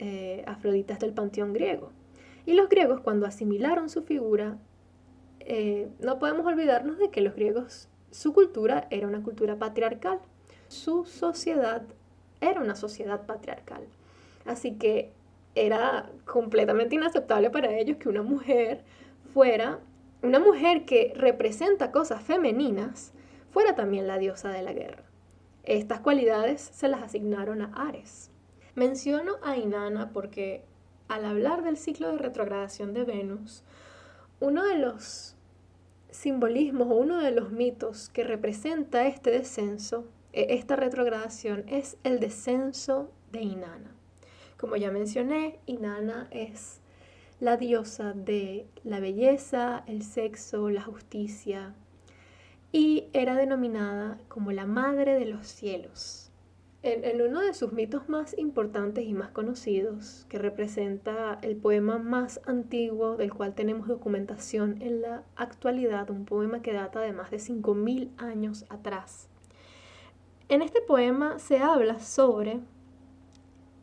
eh, 0.00 0.44
Afrodita 0.46 0.94
es 0.94 1.00
del 1.00 1.14
panteón 1.14 1.54
griego. 1.54 1.92
Y 2.44 2.52
los 2.52 2.68
griegos 2.68 3.00
cuando 3.00 3.24
asimilaron 3.24 3.88
su 3.88 4.02
figura, 4.02 4.58
eh, 5.40 5.88
no 5.98 6.18
podemos 6.18 6.44
olvidarnos 6.44 6.98
de 6.98 7.10
que 7.10 7.22
los 7.22 7.34
griegos, 7.34 7.88
su 8.12 8.32
cultura 8.32 8.86
era 8.90 9.08
una 9.08 9.22
cultura 9.22 9.56
patriarcal. 9.56 10.20
Su 10.68 11.04
sociedad 11.04 11.82
era 12.40 12.60
una 12.60 12.76
sociedad 12.76 13.26
patriarcal. 13.26 13.82
Así 14.44 14.72
que 14.74 15.10
era 15.54 16.10
completamente 16.24 16.94
inaceptable 16.94 17.50
para 17.50 17.76
ellos 17.76 17.96
que 17.96 18.08
una 18.08 18.22
mujer 18.22 18.82
fuera, 19.32 19.80
una 20.22 20.38
mujer 20.38 20.84
que 20.84 21.12
representa 21.16 21.90
cosas 21.90 22.22
femeninas, 22.22 23.12
fuera 23.50 23.74
también 23.74 24.06
la 24.06 24.18
diosa 24.18 24.50
de 24.50 24.62
la 24.62 24.72
guerra. 24.72 25.02
Estas 25.64 26.00
cualidades 26.00 26.60
se 26.60 26.88
las 26.88 27.02
asignaron 27.02 27.62
a 27.62 27.88
Ares. 27.88 28.30
Menciono 28.74 29.36
a 29.42 29.56
Inanna 29.56 30.10
porque 30.12 30.64
al 31.08 31.24
hablar 31.24 31.62
del 31.62 31.76
ciclo 31.76 32.10
de 32.10 32.18
retrogradación 32.18 32.94
de 32.94 33.04
Venus, 33.04 33.62
uno 34.40 34.64
de 34.64 34.78
los 34.78 35.31
simbolismos 36.12 36.88
uno 36.90 37.18
de 37.18 37.32
los 37.32 37.50
mitos 37.50 38.08
que 38.10 38.22
representa 38.22 39.06
este 39.06 39.30
descenso, 39.30 40.06
e, 40.32 40.54
esta 40.54 40.76
retrogradación, 40.76 41.64
es 41.66 41.96
el 42.04 42.20
descenso 42.20 43.10
de 43.32 43.42
Inanna. 43.42 43.90
Como 44.56 44.76
ya 44.76 44.92
mencioné, 44.92 45.58
Inanna 45.66 46.28
es 46.30 46.80
la 47.40 47.56
diosa 47.56 48.12
de 48.12 48.66
la 48.84 49.00
belleza, 49.00 49.82
el 49.88 50.04
sexo, 50.04 50.70
la 50.70 50.82
justicia 50.82 51.74
y 52.72 53.08
era 53.12 53.34
denominada 53.34 54.18
como 54.28 54.50
la 54.52 54.64
madre 54.64 55.18
de 55.18 55.26
los 55.26 55.46
cielos. 55.46 56.31
En, 56.84 57.22
uno 57.22 57.40
de 57.40 57.54
sus 57.54 57.72
mitos 57.72 58.08
más 58.08 58.36
importantes 58.36 59.04
y 59.04 59.14
más 59.14 59.30
conocidos, 59.30 60.26
que 60.28 60.38
representa 60.38 61.38
el 61.42 61.56
poema 61.56 61.98
más 61.98 62.40
antiguo 62.44 63.16
del 63.16 63.32
cual 63.32 63.54
tenemos 63.54 63.86
documentación 63.86 64.82
en 64.82 65.00
la 65.00 65.22
actualidad, 65.36 66.10
un 66.10 66.24
poema 66.24 66.60
que 66.60 66.72
data 66.72 67.00
de 67.00 67.12
más 67.12 67.30
de 67.30 67.36
5.000 67.36 68.10
años 68.18 68.64
atrás. 68.68 69.28
En 70.48 70.60
este 70.60 70.80
poema 70.80 71.38
se 71.38 71.58
habla 71.58 72.00
sobre 72.00 72.58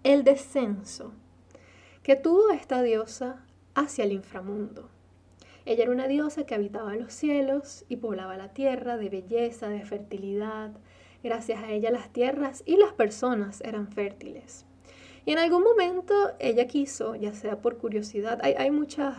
el 0.03 0.25
descenso 0.25 1.13
que 2.03 2.17
tuvo 2.17 2.51
esta 2.51 2.81
diosa 2.81 3.45
hacia 3.75 4.03
el 4.03 4.11
inframundo. 4.11 4.89
Ella 5.65 5.83
era 5.83 5.91
una 5.91 6.07
diosa 6.07 6.45
que 6.45 6.55
habitaba 6.55 6.95
los 6.95 7.13
cielos 7.13 7.85
y 7.87 7.95
poblaba 7.95 8.35
la 8.35 8.53
tierra 8.53 8.97
de 8.97 9.09
belleza, 9.09 9.69
de 9.69 9.85
fertilidad. 9.85 10.71
Gracias 11.23 11.61
a 11.61 11.71
ella 11.71 11.91
las 11.91 12.11
tierras 12.13 12.63
y 12.65 12.77
las 12.77 12.93
personas 12.93 13.61
eran 13.61 13.87
fértiles. 13.91 14.65
Y 15.25 15.31
en 15.31 15.39
algún 15.39 15.63
momento 15.63 16.13
ella 16.39 16.65
quiso, 16.67 17.15
ya 17.15 17.33
sea 17.33 17.61
por 17.61 17.77
curiosidad, 17.77 18.39
hay, 18.41 18.71
muchas 18.71 19.15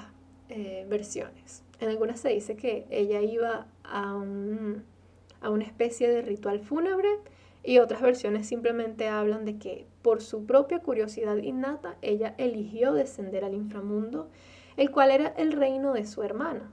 eh, 0.48 0.86
versiones. 0.88 1.62
En 1.78 1.88
algunas 1.88 2.20
se 2.20 2.30
dice 2.30 2.56
que 2.56 2.86
ella 2.90 3.20
iba 3.20 3.66
a, 3.84 4.24
a 5.40 5.50
una 5.50 5.64
especie 5.64 6.08
de 6.08 6.22
ritual 6.22 6.60
fúnebre 6.60 7.08
y 7.62 7.78
otras 7.78 8.00
versiones 8.00 8.46
simplemente 8.46 9.08
hablan 9.08 9.44
de 9.44 9.58
que 9.58 9.86
por 10.02 10.22
su 10.22 10.46
propia 10.46 10.80
curiosidad 10.80 11.36
innata 11.36 11.96
ella 12.00 12.34
eligió 12.38 12.92
descender 12.94 13.44
al 13.44 13.54
inframundo, 13.54 14.30
el 14.76 14.90
cual 14.90 15.10
era 15.10 15.28
el 15.36 15.52
reino 15.52 15.92
de 15.92 16.06
su 16.06 16.22
hermana. 16.22 16.72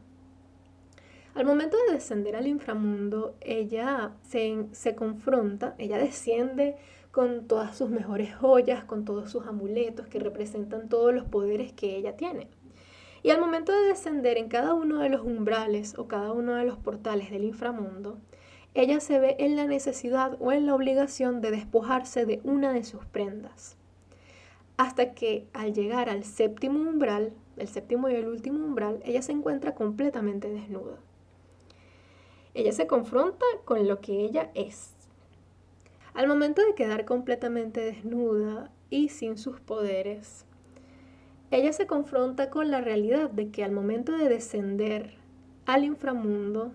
Al 1.38 1.46
momento 1.46 1.78
de 1.78 1.94
descender 1.94 2.36
al 2.36 2.48
inframundo, 2.48 3.36
ella 3.42 4.12
se, 4.24 4.66
se 4.72 4.96
confronta, 4.96 5.76
ella 5.78 6.00
desciende 6.00 6.78
con 7.12 7.48
todas 7.48 7.78
sus 7.78 7.92
mejores 7.92 8.34
joyas, 8.36 8.86
con 8.86 9.06
todos 9.06 9.30
sus 9.30 9.46
amuletos 9.46 10.08
que 10.08 10.18
representan 10.18 10.90
todos 10.90 11.14
los 11.14 11.26
poderes 11.26 11.74
que 11.74 11.96
ella 11.96 12.18
tiene. 12.18 12.48
Y 13.22 13.30
al 13.30 13.40
momento 13.40 13.72
de 13.72 13.86
descender 13.86 14.40
en 14.40 14.50
cada 14.50 14.74
uno 14.74 14.98
de 14.98 15.10
los 15.10 15.22
umbrales 15.22 15.94
o 16.00 16.08
cada 16.08 16.32
uno 16.32 16.56
de 16.56 16.66
los 16.66 16.80
portales 16.80 17.30
del 17.30 17.44
inframundo, 17.44 18.18
ella 18.74 19.00
se 19.00 19.20
ve 19.20 19.36
en 19.38 19.56
la 19.56 19.68
necesidad 19.68 20.38
o 20.40 20.52
en 20.52 20.66
la 20.66 20.74
obligación 20.74 21.40
de 21.42 21.52
despojarse 21.52 22.26
de 22.26 22.42
una 22.46 22.74
de 22.74 22.84
sus 22.84 23.06
prendas. 23.06 23.78
Hasta 24.78 25.14
que 25.14 25.46
al 25.54 25.76
llegar 25.76 26.10
al 26.10 26.24
séptimo 26.24 26.80
umbral, 26.80 27.32
el 27.58 27.68
séptimo 27.68 28.10
y 28.10 28.16
el 28.16 28.28
último 28.28 28.66
umbral, 28.66 29.02
ella 29.06 29.22
se 29.22 29.34
encuentra 29.34 29.76
completamente 29.76 30.50
desnuda. 30.50 30.98
Ella 32.58 32.72
se 32.72 32.88
confronta 32.88 33.46
con 33.66 33.88
lo 33.88 34.02
que 34.02 34.20
ella 34.22 34.50
es. 34.56 34.96
Al 36.16 36.28
momento 36.28 36.66
de 36.66 36.74
quedar 36.74 37.06
completamente 37.06 37.82
desnuda 37.82 38.72
y 38.90 39.10
sin 39.10 39.38
sus 39.38 39.60
poderes, 39.60 40.44
ella 41.52 41.72
se 41.72 41.86
confronta 41.86 42.50
con 42.50 42.72
la 42.72 42.82
realidad 42.82 43.30
de 43.30 43.52
que 43.52 43.64
al 43.64 43.72
momento 43.72 44.18
de 44.18 44.28
descender 44.28 45.14
al 45.68 45.84
inframundo, 45.84 46.72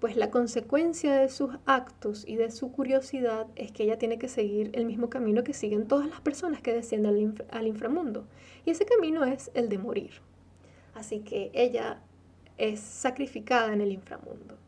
pues 0.00 0.16
la 0.16 0.32
consecuencia 0.32 1.14
de 1.14 1.28
sus 1.28 1.54
actos 1.66 2.24
y 2.26 2.34
de 2.34 2.50
su 2.50 2.72
curiosidad 2.72 3.46
es 3.54 3.70
que 3.70 3.84
ella 3.84 3.98
tiene 3.98 4.18
que 4.18 4.26
seguir 4.26 4.70
el 4.72 4.86
mismo 4.86 5.08
camino 5.08 5.44
que 5.44 5.54
siguen 5.54 5.86
todas 5.86 6.08
las 6.08 6.20
personas 6.20 6.62
que 6.62 6.72
descienden 6.72 7.36
al, 7.50 7.68
inframundo. 7.68 8.26
Y 8.64 8.70
ese 8.70 8.84
camino 8.84 9.24
es 9.24 9.52
el 9.54 9.68
de 9.68 9.78
morir. 9.78 10.14
Así 10.94 11.20
que 11.20 11.52
ella 11.54 12.00
es 12.58 12.80
sacrificada 12.80 13.72
en 13.72 13.82
el 13.82 13.92
inframundo. 13.92 14.65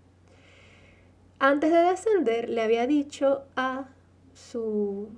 Antes 1.40 1.70
de 1.70 1.78
descender, 1.78 2.48
le 2.48 2.62
había 2.62 2.86
dicho 2.88 3.44
a 3.54 3.88
su, 4.34 5.08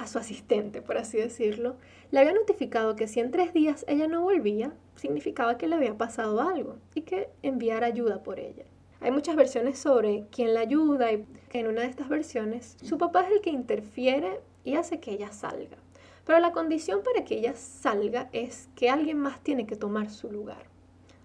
a 0.00 0.08
su 0.08 0.18
asistente, 0.18 0.82
por 0.82 0.98
así 0.98 1.18
decirlo, 1.18 1.76
le 2.10 2.18
había 2.18 2.32
notificado 2.32 2.96
que 2.96 3.06
si 3.06 3.20
en 3.20 3.30
tres 3.30 3.52
días 3.52 3.84
ella 3.86 4.08
no 4.08 4.22
volvía, 4.22 4.72
significaba 4.96 5.56
que 5.56 5.68
le 5.68 5.76
había 5.76 5.96
pasado 5.96 6.40
algo 6.40 6.78
y 6.94 7.02
que 7.02 7.28
enviara 7.42 7.86
ayuda 7.86 8.24
por 8.24 8.40
ella. 8.40 8.64
Hay 9.00 9.12
muchas 9.12 9.36
versiones 9.36 9.78
sobre 9.78 10.24
quién 10.32 10.54
la 10.54 10.60
ayuda 10.60 11.12
y 11.12 11.24
en 11.52 11.68
una 11.68 11.82
de 11.82 11.86
estas 11.86 12.08
versiones 12.08 12.76
su 12.82 12.98
papá 12.98 13.22
es 13.22 13.32
el 13.32 13.40
que 13.40 13.50
interfiere 13.50 14.40
y 14.64 14.74
hace 14.74 14.98
que 14.98 15.12
ella 15.12 15.30
salga. 15.30 15.76
Pero 16.24 16.40
la 16.40 16.50
condición 16.50 17.02
para 17.04 17.24
que 17.24 17.38
ella 17.38 17.54
salga 17.54 18.28
es 18.32 18.68
que 18.74 18.90
alguien 18.90 19.18
más 19.18 19.40
tiene 19.42 19.66
que 19.66 19.76
tomar 19.76 20.10
su 20.10 20.30
lugar. 20.30 20.64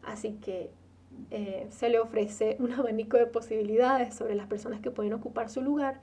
Así 0.03 0.33
que 0.33 0.69
eh, 1.31 1.67
se 1.69 1.89
le 1.89 1.99
ofrece 1.99 2.57
un 2.59 2.71
abanico 2.73 3.17
de 3.17 3.25
posibilidades 3.25 4.13
sobre 4.13 4.35
las 4.35 4.47
personas 4.47 4.81
que 4.81 4.91
pueden 4.91 5.13
ocupar 5.13 5.49
su 5.49 5.61
lugar 5.61 6.01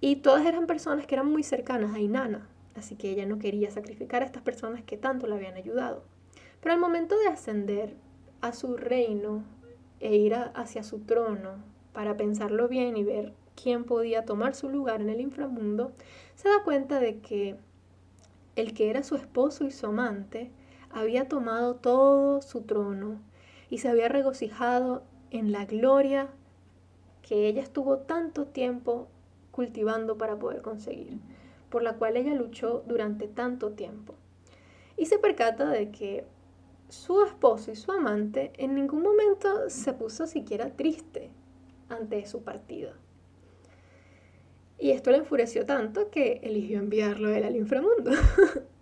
y 0.00 0.16
todas 0.16 0.46
eran 0.46 0.66
personas 0.66 1.06
que 1.06 1.14
eran 1.14 1.30
muy 1.30 1.42
cercanas 1.42 1.94
a 1.94 2.00
Inanna, 2.00 2.48
así 2.74 2.94
que 2.94 3.10
ella 3.10 3.26
no 3.26 3.38
quería 3.38 3.70
sacrificar 3.70 4.22
a 4.22 4.26
estas 4.26 4.42
personas 4.42 4.82
que 4.82 4.96
tanto 4.96 5.26
la 5.26 5.34
habían 5.36 5.56
ayudado. 5.56 6.04
Pero 6.60 6.74
al 6.74 6.80
momento 6.80 7.18
de 7.18 7.28
ascender 7.28 7.96
a 8.40 8.52
su 8.52 8.76
reino 8.76 9.44
e 10.00 10.16
ir 10.16 10.34
hacia 10.34 10.82
su 10.82 11.00
trono 11.00 11.62
para 11.92 12.16
pensarlo 12.16 12.68
bien 12.68 12.96
y 12.96 13.04
ver 13.04 13.34
quién 13.60 13.84
podía 13.84 14.24
tomar 14.24 14.54
su 14.54 14.68
lugar 14.68 15.00
en 15.00 15.08
el 15.08 15.20
inframundo, 15.20 15.92
se 16.36 16.48
da 16.48 16.62
cuenta 16.64 17.00
de 17.00 17.18
que 17.18 17.56
el 18.54 18.72
que 18.72 18.90
era 18.90 19.02
su 19.02 19.16
esposo 19.16 19.64
y 19.64 19.72
su 19.72 19.86
amante 19.86 20.50
había 20.90 21.28
tomado 21.28 21.76
todo 21.76 22.40
su 22.40 22.62
trono 22.62 23.20
y 23.70 23.78
se 23.78 23.88
había 23.88 24.08
regocijado 24.08 25.02
en 25.30 25.52
la 25.52 25.64
gloria 25.66 26.28
que 27.22 27.46
ella 27.48 27.62
estuvo 27.62 27.98
tanto 27.98 28.46
tiempo 28.46 29.08
cultivando 29.50 30.16
para 30.16 30.38
poder 30.38 30.62
conseguir, 30.62 31.18
por 31.68 31.82
la 31.82 31.94
cual 31.94 32.16
ella 32.16 32.34
luchó 32.34 32.82
durante 32.86 33.28
tanto 33.28 33.72
tiempo. 33.72 34.14
Y 34.96 35.06
se 35.06 35.18
percata 35.18 35.68
de 35.68 35.90
que 35.90 36.24
su 36.88 37.22
esposo 37.22 37.70
y 37.70 37.76
su 37.76 37.92
amante 37.92 38.52
en 38.56 38.74
ningún 38.74 39.02
momento 39.02 39.68
se 39.68 39.92
puso 39.92 40.26
siquiera 40.26 40.70
triste 40.70 41.30
ante 41.88 42.24
su 42.26 42.42
partida. 42.42 42.94
Y 44.78 44.92
esto 44.92 45.10
le 45.10 45.18
enfureció 45.18 45.66
tanto 45.66 46.10
que 46.10 46.40
eligió 46.42 46.78
enviarlo 46.78 47.30
él 47.30 47.44
al 47.44 47.56
inframundo. 47.56 48.12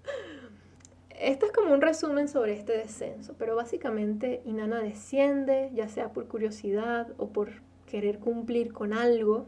Esto 1.20 1.46
es 1.46 1.52
como 1.52 1.72
un 1.72 1.80
resumen 1.80 2.28
sobre 2.28 2.52
este 2.52 2.76
descenso, 2.76 3.34
pero 3.38 3.56
básicamente 3.56 4.42
Inanna 4.44 4.80
desciende, 4.80 5.70
ya 5.74 5.88
sea 5.88 6.12
por 6.12 6.28
curiosidad 6.28 7.08
o 7.16 7.28
por 7.28 7.62
querer 7.86 8.18
cumplir 8.18 8.72
con 8.72 8.92
algo. 8.92 9.46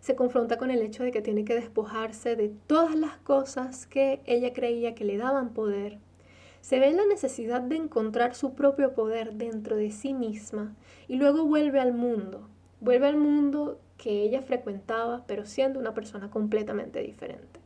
Se 0.00 0.14
confronta 0.14 0.56
con 0.56 0.70
el 0.70 0.82
hecho 0.82 1.02
de 1.02 1.10
que 1.10 1.22
tiene 1.22 1.44
que 1.44 1.54
despojarse 1.54 2.36
de 2.36 2.52
todas 2.66 2.94
las 2.94 3.16
cosas 3.18 3.86
que 3.86 4.20
ella 4.24 4.52
creía 4.52 4.94
que 4.94 5.04
le 5.04 5.16
daban 5.16 5.52
poder 5.52 5.98
se 6.66 6.80
ve 6.80 6.92
la 6.92 7.06
necesidad 7.06 7.60
de 7.60 7.76
encontrar 7.76 8.34
su 8.34 8.54
propio 8.54 8.92
poder 8.92 9.34
dentro 9.34 9.76
de 9.76 9.92
sí 9.92 10.14
misma 10.14 10.74
y 11.06 11.14
luego 11.14 11.44
vuelve 11.44 11.78
al 11.78 11.94
mundo, 11.94 12.48
vuelve 12.80 13.06
al 13.06 13.16
mundo 13.16 13.78
que 13.96 14.22
ella 14.22 14.42
frecuentaba, 14.42 15.22
pero 15.28 15.46
siendo 15.46 15.78
una 15.78 15.94
persona 15.94 16.28
completamente 16.28 17.00
diferente. 17.02 17.60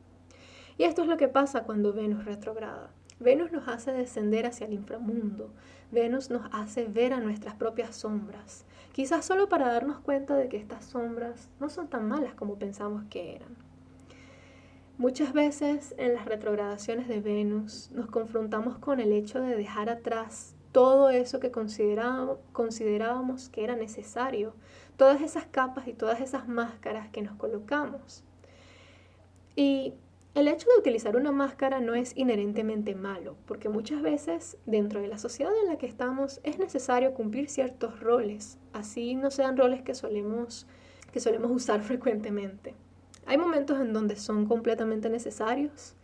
Y 0.77 0.83
esto 0.83 1.01
es 1.01 1.07
lo 1.07 1.17
que 1.17 1.27
pasa 1.27 1.63
cuando 1.63 1.93
Venus 1.93 2.25
retrograda. 2.25 2.91
Venus 3.19 3.51
nos 3.51 3.67
hace 3.67 3.91
descender 3.91 4.45
hacia 4.47 4.65
el 4.65 4.73
inframundo. 4.73 5.51
Venus 5.91 6.29
nos 6.29 6.49
hace 6.51 6.85
ver 6.85 7.13
a 7.13 7.19
nuestras 7.19 7.55
propias 7.55 7.95
sombras. 7.95 8.65
Quizás 8.93 9.25
solo 9.25 9.47
para 9.47 9.71
darnos 9.71 9.99
cuenta 9.99 10.35
de 10.35 10.49
que 10.49 10.57
estas 10.57 10.85
sombras 10.85 11.49
no 11.59 11.69
son 11.69 11.87
tan 11.87 12.07
malas 12.07 12.33
como 12.33 12.57
pensamos 12.57 13.03
que 13.09 13.35
eran. 13.35 13.55
Muchas 14.97 15.33
veces 15.33 15.95
en 15.97 16.13
las 16.13 16.25
retrogradaciones 16.25 17.07
de 17.07 17.21
Venus 17.21 17.89
nos 17.91 18.07
confrontamos 18.07 18.77
con 18.77 18.99
el 18.99 19.13
hecho 19.13 19.39
de 19.41 19.55
dejar 19.55 19.89
atrás 19.89 20.55
todo 20.71 21.09
eso 21.09 21.39
que 21.39 21.51
considerábamos, 21.51 23.49
que 23.49 23.63
era 23.63 23.75
necesario, 23.75 24.53
todas 24.97 25.21
esas 25.21 25.45
capas 25.45 25.87
y 25.87 25.93
todas 25.93 26.21
esas 26.21 26.47
máscaras 26.47 27.09
que 27.09 27.21
nos 27.21 27.35
colocamos. 27.35 28.23
Y 29.55 29.95
el 30.33 30.47
hecho 30.47 30.69
de 30.69 30.79
utilizar 30.79 31.17
una 31.17 31.33
máscara 31.33 31.81
no 31.81 31.93
es 31.93 32.13
inherentemente 32.15 32.95
malo, 32.95 33.35
porque 33.45 33.67
muchas 33.67 34.01
veces 34.01 34.57
dentro 34.65 35.01
de 35.01 35.09
la 35.09 35.17
sociedad 35.17 35.51
en 35.61 35.67
la 35.67 35.77
que 35.77 35.87
estamos 35.87 36.39
es 36.43 36.57
necesario 36.57 37.13
cumplir 37.13 37.49
ciertos 37.49 37.99
roles, 37.99 38.57
así 38.71 39.15
no 39.15 39.29
sean 39.29 39.57
roles 39.57 39.81
que 39.81 39.93
solemos, 39.93 40.67
que 41.11 41.19
solemos 41.19 41.51
usar 41.51 41.81
frecuentemente. 41.83 42.75
Hay 43.25 43.37
momentos 43.37 43.81
en 43.81 43.91
donde 43.91 44.15
son 44.15 44.45
completamente 44.45 45.09
necesarios, 45.09 45.95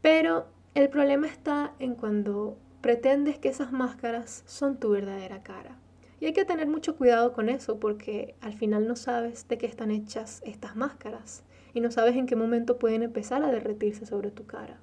pero 0.00 0.46
el 0.74 0.88
problema 0.88 1.26
está 1.26 1.74
en 1.78 1.94
cuando 1.94 2.56
pretendes 2.80 3.38
que 3.38 3.50
esas 3.50 3.70
máscaras 3.70 4.44
son 4.46 4.78
tu 4.78 4.90
verdadera 4.90 5.42
cara. 5.42 5.76
Y 6.20 6.26
hay 6.26 6.32
que 6.32 6.46
tener 6.46 6.68
mucho 6.68 6.96
cuidado 6.96 7.34
con 7.34 7.50
eso 7.50 7.78
porque 7.78 8.34
al 8.40 8.54
final 8.54 8.88
no 8.88 8.96
sabes 8.96 9.46
de 9.48 9.58
qué 9.58 9.66
están 9.66 9.90
hechas 9.90 10.40
estas 10.46 10.74
máscaras 10.74 11.44
y 11.74 11.80
no 11.80 11.90
sabes 11.90 12.16
en 12.16 12.26
qué 12.26 12.36
momento 12.36 12.78
pueden 12.78 13.02
empezar 13.02 13.42
a 13.42 13.50
derretirse 13.50 14.06
sobre 14.06 14.30
tu 14.30 14.46
cara. 14.46 14.80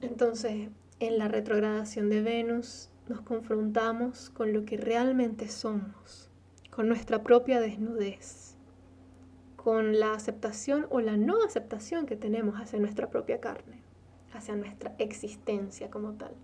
Entonces, 0.00 0.68
en 1.00 1.18
la 1.18 1.28
retrogradación 1.28 2.10
de 2.10 2.22
Venus 2.22 2.90
nos 3.08 3.20
confrontamos 3.20 4.30
con 4.30 4.52
lo 4.52 4.64
que 4.64 4.76
realmente 4.76 5.48
somos 5.48 6.30
con 6.74 6.88
nuestra 6.88 7.22
propia 7.22 7.60
desnudez, 7.60 8.56
con 9.54 10.00
la 10.00 10.12
aceptación 10.12 10.88
o 10.90 11.00
la 11.00 11.16
no 11.16 11.44
aceptación 11.44 12.04
que 12.04 12.16
tenemos 12.16 12.56
hacia 12.60 12.80
nuestra 12.80 13.10
propia 13.10 13.40
carne, 13.40 13.80
hacia 14.32 14.56
nuestra 14.56 14.92
existencia 14.98 15.88
como 15.88 16.14
tal. 16.14 16.34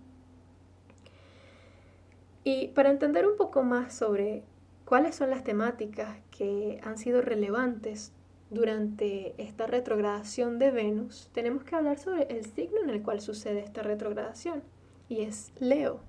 Y 2.45 2.69
para 2.69 2.91
entender 2.91 3.27
un 3.27 3.35
poco 3.35 3.61
más 3.61 3.93
sobre 3.93 4.45
cuáles 4.85 5.15
son 5.15 5.29
las 5.29 5.43
temáticas 5.43 6.17
que 6.31 6.79
han 6.83 6.97
sido 6.97 7.21
relevantes 7.21 8.13
durante 8.51 9.33
esta 9.41 9.65
retrogradación 9.65 10.59
de 10.59 10.71
Venus, 10.71 11.29
tenemos 11.33 11.63
que 11.63 11.75
hablar 11.75 11.97
sobre 11.97 12.23
el 12.23 12.45
signo 12.45 12.81
en 12.81 12.89
el 12.89 13.01
cual 13.01 13.21
sucede 13.21 13.61
esta 13.61 13.81
retrogradación, 13.81 14.61
y 15.07 15.21
es 15.21 15.53
Leo. 15.59 16.01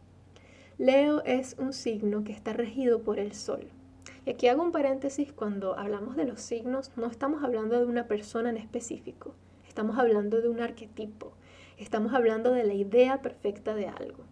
Leo 0.77 1.23
es 1.25 1.55
un 1.59 1.73
signo 1.73 2.25
que 2.25 2.33
está 2.33 2.53
regido 2.53 3.03
por 3.03 3.21
el 3.21 3.33
Sol. 3.33 3.69
Y 4.27 4.31
aquí 4.31 4.49
hago 4.49 4.65
un 4.65 4.73
paréntesis, 4.73 5.33
cuando 5.33 5.79
hablamos 5.79 6.17
de 6.17 6.25
los 6.25 6.41
signos 6.41 6.91
no 6.97 7.07
estamos 7.07 7.45
hablando 7.45 7.79
de 7.79 7.87
una 7.87 8.09
persona 8.09 8.51
en 8.51 8.57
específico, 8.57 9.37
estamos 9.69 9.97
hablando 9.99 10.41
de 10.41 10.49
un 10.49 10.61
arquetipo, 10.61 11.35
estamos 11.79 12.13
hablando 12.13 12.53
de 12.53 12.65
la 12.65 12.75
idea 12.75 13.23
perfecta 13.23 13.77
de 13.77 13.87
algo. 13.87 14.25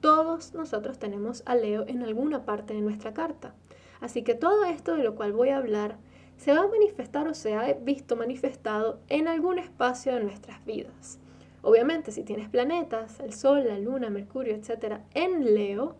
Todos 0.00 0.52
nosotros 0.52 0.98
tenemos 0.98 1.44
a 1.46 1.54
Leo 1.54 1.84
en 1.86 2.02
alguna 2.02 2.44
parte 2.44 2.74
de 2.74 2.80
nuestra 2.80 3.14
carta, 3.14 3.54
así 4.02 4.22
que 4.22 4.34
todo 4.34 4.64
esto 4.64 4.96
de 4.96 5.04
lo 5.04 5.14
cual 5.14 5.32
voy 5.32 5.48
a 5.48 5.56
hablar 5.56 5.96
se 6.36 6.52
va 6.52 6.60
a 6.60 6.68
manifestar 6.68 7.26
o 7.28 7.34
se 7.34 7.54
ha 7.54 7.72
visto 7.72 8.16
manifestado 8.16 9.00
en 9.08 9.28
algún 9.28 9.58
espacio 9.58 10.12
de 10.14 10.24
nuestras 10.24 10.62
vidas. 10.66 11.18
Obviamente, 11.62 12.10
si 12.10 12.24
tienes 12.24 12.48
planetas, 12.48 13.20
el 13.20 13.32
Sol, 13.32 13.64
la 13.66 13.78
Luna, 13.78 14.10
Mercurio, 14.10 14.54
etc., 14.54 14.98
en 15.14 15.54
Leo, 15.54 15.94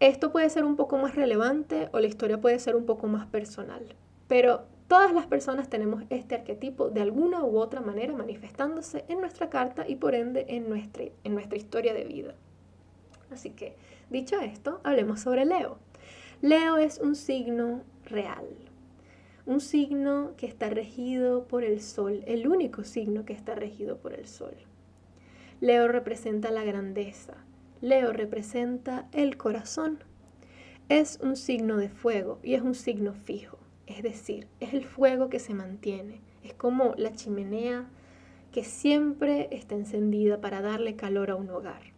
esto 0.00 0.32
puede 0.32 0.48
ser 0.50 0.64
un 0.64 0.76
poco 0.76 0.96
más 0.96 1.14
relevante 1.14 1.88
o 1.92 2.00
la 2.00 2.06
historia 2.06 2.40
puede 2.40 2.58
ser 2.58 2.76
un 2.76 2.86
poco 2.86 3.06
más 3.06 3.26
personal, 3.26 3.84
pero 4.26 4.62
todas 4.88 5.12
las 5.12 5.26
personas 5.26 5.68
tenemos 5.68 6.02
este 6.10 6.34
arquetipo 6.34 6.88
de 6.88 7.02
alguna 7.02 7.44
u 7.44 7.58
otra 7.58 7.80
manera 7.80 8.14
manifestándose 8.14 9.04
en 9.08 9.20
nuestra 9.20 9.50
carta 9.50 9.86
y 9.86 9.96
por 9.96 10.14
ende 10.14 10.46
en 10.48 10.68
nuestra, 10.68 11.04
en 11.22 11.34
nuestra 11.34 11.58
historia 11.58 11.92
de 11.94 12.04
vida. 12.04 12.34
Así 13.30 13.50
que, 13.50 13.76
dicho 14.10 14.40
esto, 14.40 14.80
hablemos 14.84 15.20
sobre 15.20 15.44
Leo. 15.44 15.78
Leo 16.42 16.76
es 16.76 16.98
un 16.98 17.14
signo 17.14 17.82
real, 18.04 18.44
un 19.46 19.60
signo 19.60 20.32
que 20.36 20.46
está 20.46 20.68
regido 20.68 21.46
por 21.46 21.64
el 21.64 21.80
sol, 21.80 22.22
el 22.26 22.48
único 22.48 22.84
signo 22.84 23.24
que 23.24 23.32
está 23.32 23.54
regido 23.54 23.98
por 23.98 24.12
el 24.12 24.26
sol. 24.26 24.54
Leo 25.60 25.88
representa 25.88 26.50
la 26.50 26.64
grandeza, 26.64 27.34
Leo 27.80 28.12
representa 28.12 29.08
el 29.12 29.36
corazón. 29.36 30.00
Es 30.88 31.18
un 31.22 31.36
signo 31.36 31.76
de 31.76 31.88
fuego 31.88 32.40
y 32.42 32.54
es 32.54 32.62
un 32.62 32.74
signo 32.74 33.14
fijo, 33.14 33.58
es 33.86 34.02
decir, 34.02 34.48
es 34.60 34.74
el 34.74 34.84
fuego 34.84 35.30
que 35.30 35.38
se 35.38 35.54
mantiene, 35.54 36.20
es 36.42 36.52
como 36.52 36.94
la 36.98 37.12
chimenea 37.12 37.86
que 38.52 38.64
siempre 38.64 39.48
está 39.50 39.76
encendida 39.76 40.40
para 40.40 40.60
darle 40.60 40.96
calor 40.96 41.30
a 41.30 41.36
un 41.36 41.48
hogar. 41.48 41.93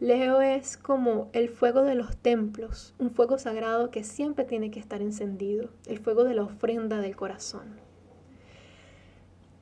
Leo 0.00 0.40
es 0.40 0.76
como 0.76 1.28
el 1.32 1.48
fuego 1.48 1.82
de 1.82 1.96
los 1.96 2.16
templos, 2.16 2.94
un 2.98 3.10
fuego 3.10 3.36
sagrado 3.36 3.90
que 3.90 4.04
siempre 4.04 4.44
tiene 4.44 4.70
que 4.70 4.78
estar 4.78 5.02
encendido, 5.02 5.70
el 5.86 5.98
fuego 5.98 6.22
de 6.22 6.34
la 6.34 6.44
ofrenda 6.44 7.00
del 7.00 7.16
corazón. 7.16 7.80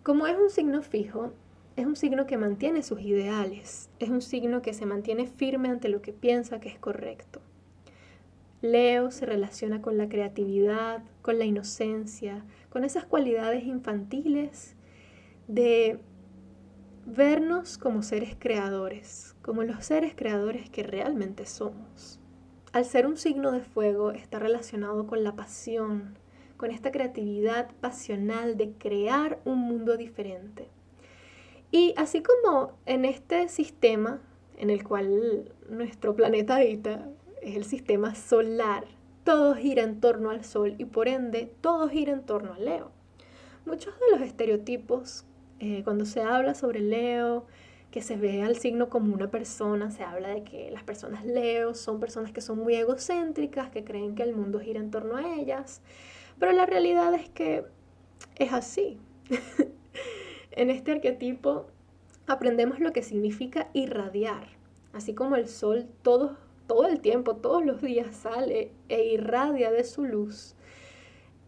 Como 0.02 0.26
es 0.26 0.36
un 0.36 0.50
signo 0.50 0.82
fijo, 0.82 1.32
es 1.76 1.86
un 1.86 1.96
signo 1.96 2.26
que 2.26 2.36
mantiene 2.36 2.82
sus 2.82 3.00
ideales, 3.00 3.88
es 3.98 4.10
un 4.10 4.20
signo 4.20 4.60
que 4.60 4.74
se 4.74 4.84
mantiene 4.84 5.26
firme 5.26 5.70
ante 5.70 5.88
lo 5.88 6.02
que 6.02 6.12
piensa 6.12 6.60
que 6.60 6.68
es 6.68 6.78
correcto. 6.78 7.40
Leo 8.60 9.10
se 9.10 9.24
relaciona 9.24 9.80
con 9.80 9.96
la 9.96 10.08
creatividad, 10.08 11.02
con 11.22 11.38
la 11.38 11.46
inocencia, 11.46 12.44
con 12.68 12.84
esas 12.84 13.04
cualidades 13.04 13.64
infantiles 13.64 14.74
de 15.48 15.98
vernos 17.06 17.78
como 17.78 18.02
seres 18.02 18.36
creadores, 18.38 19.35
como 19.46 19.62
los 19.62 19.84
seres 19.84 20.12
creadores 20.16 20.68
que 20.68 20.82
realmente 20.82 21.46
somos. 21.46 22.18
Al 22.72 22.84
ser 22.84 23.06
un 23.06 23.16
signo 23.16 23.52
de 23.52 23.60
fuego 23.60 24.10
está 24.10 24.40
relacionado 24.40 25.06
con 25.06 25.22
la 25.22 25.36
pasión, 25.36 26.18
con 26.56 26.72
esta 26.72 26.90
creatividad 26.90 27.70
pasional 27.80 28.56
de 28.56 28.72
crear 28.72 29.38
un 29.44 29.60
mundo 29.60 29.96
diferente. 29.96 30.68
Y 31.70 31.94
así 31.96 32.22
como 32.22 32.72
en 32.86 33.04
este 33.04 33.48
sistema 33.48 34.20
en 34.58 34.70
el 34.70 34.82
cual 34.82 35.52
nuestro 35.68 36.16
planeta 36.16 36.56
habita, 36.56 37.08
es 37.40 37.54
el 37.54 37.64
sistema 37.64 38.16
solar, 38.16 38.84
todo 39.22 39.54
gira 39.54 39.82
en 39.82 40.00
torno 40.00 40.30
al 40.30 40.44
Sol 40.44 40.74
y 40.78 40.86
por 40.86 41.06
ende 41.06 41.52
todo 41.60 41.88
gira 41.88 42.12
en 42.12 42.26
torno 42.26 42.54
a 42.54 42.58
Leo. 42.58 42.90
Muchos 43.64 43.94
de 44.00 44.18
los 44.18 44.26
estereotipos, 44.26 45.24
eh, 45.60 45.82
cuando 45.84 46.04
se 46.04 46.22
habla 46.22 46.54
sobre 46.54 46.80
Leo, 46.80 47.46
que 47.96 48.02
se 48.02 48.18
ve 48.18 48.42
al 48.42 48.58
signo 48.58 48.90
como 48.90 49.14
una 49.14 49.30
persona, 49.30 49.90
se 49.90 50.02
habla 50.02 50.28
de 50.28 50.44
que 50.44 50.70
las 50.70 50.82
personas 50.82 51.24
Leo 51.24 51.72
son 51.72 51.98
personas 51.98 52.30
que 52.30 52.42
son 52.42 52.58
muy 52.58 52.74
egocéntricas, 52.74 53.70
que 53.70 53.84
creen 53.84 54.14
que 54.14 54.22
el 54.22 54.36
mundo 54.36 54.60
gira 54.60 54.80
en 54.80 54.90
torno 54.90 55.16
a 55.16 55.36
ellas, 55.36 55.80
pero 56.38 56.52
la 56.52 56.66
realidad 56.66 57.14
es 57.14 57.30
que 57.30 57.64
es 58.34 58.52
así. 58.52 58.98
en 60.50 60.68
este 60.68 60.92
arquetipo 60.92 61.68
aprendemos 62.26 62.80
lo 62.80 62.92
que 62.92 63.02
significa 63.02 63.70
irradiar, 63.72 64.46
así 64.92 65.14
como 65.14 65.36
el 65.36 65.48
sol 65.48 65.86
todo, 66.02 66.36
todo 66.66 66.84
el 66.88 67.00
tiempo, 67.00 67.36
todos 67.36 67.64
los 67.64 67.80
días 67.80 68.14
sale 68.14 68.72
e 68.90 69.06
irradia 69.06 69.70
de 69.70 69.84
su 69.84 70.04
luz. 70.04 70.54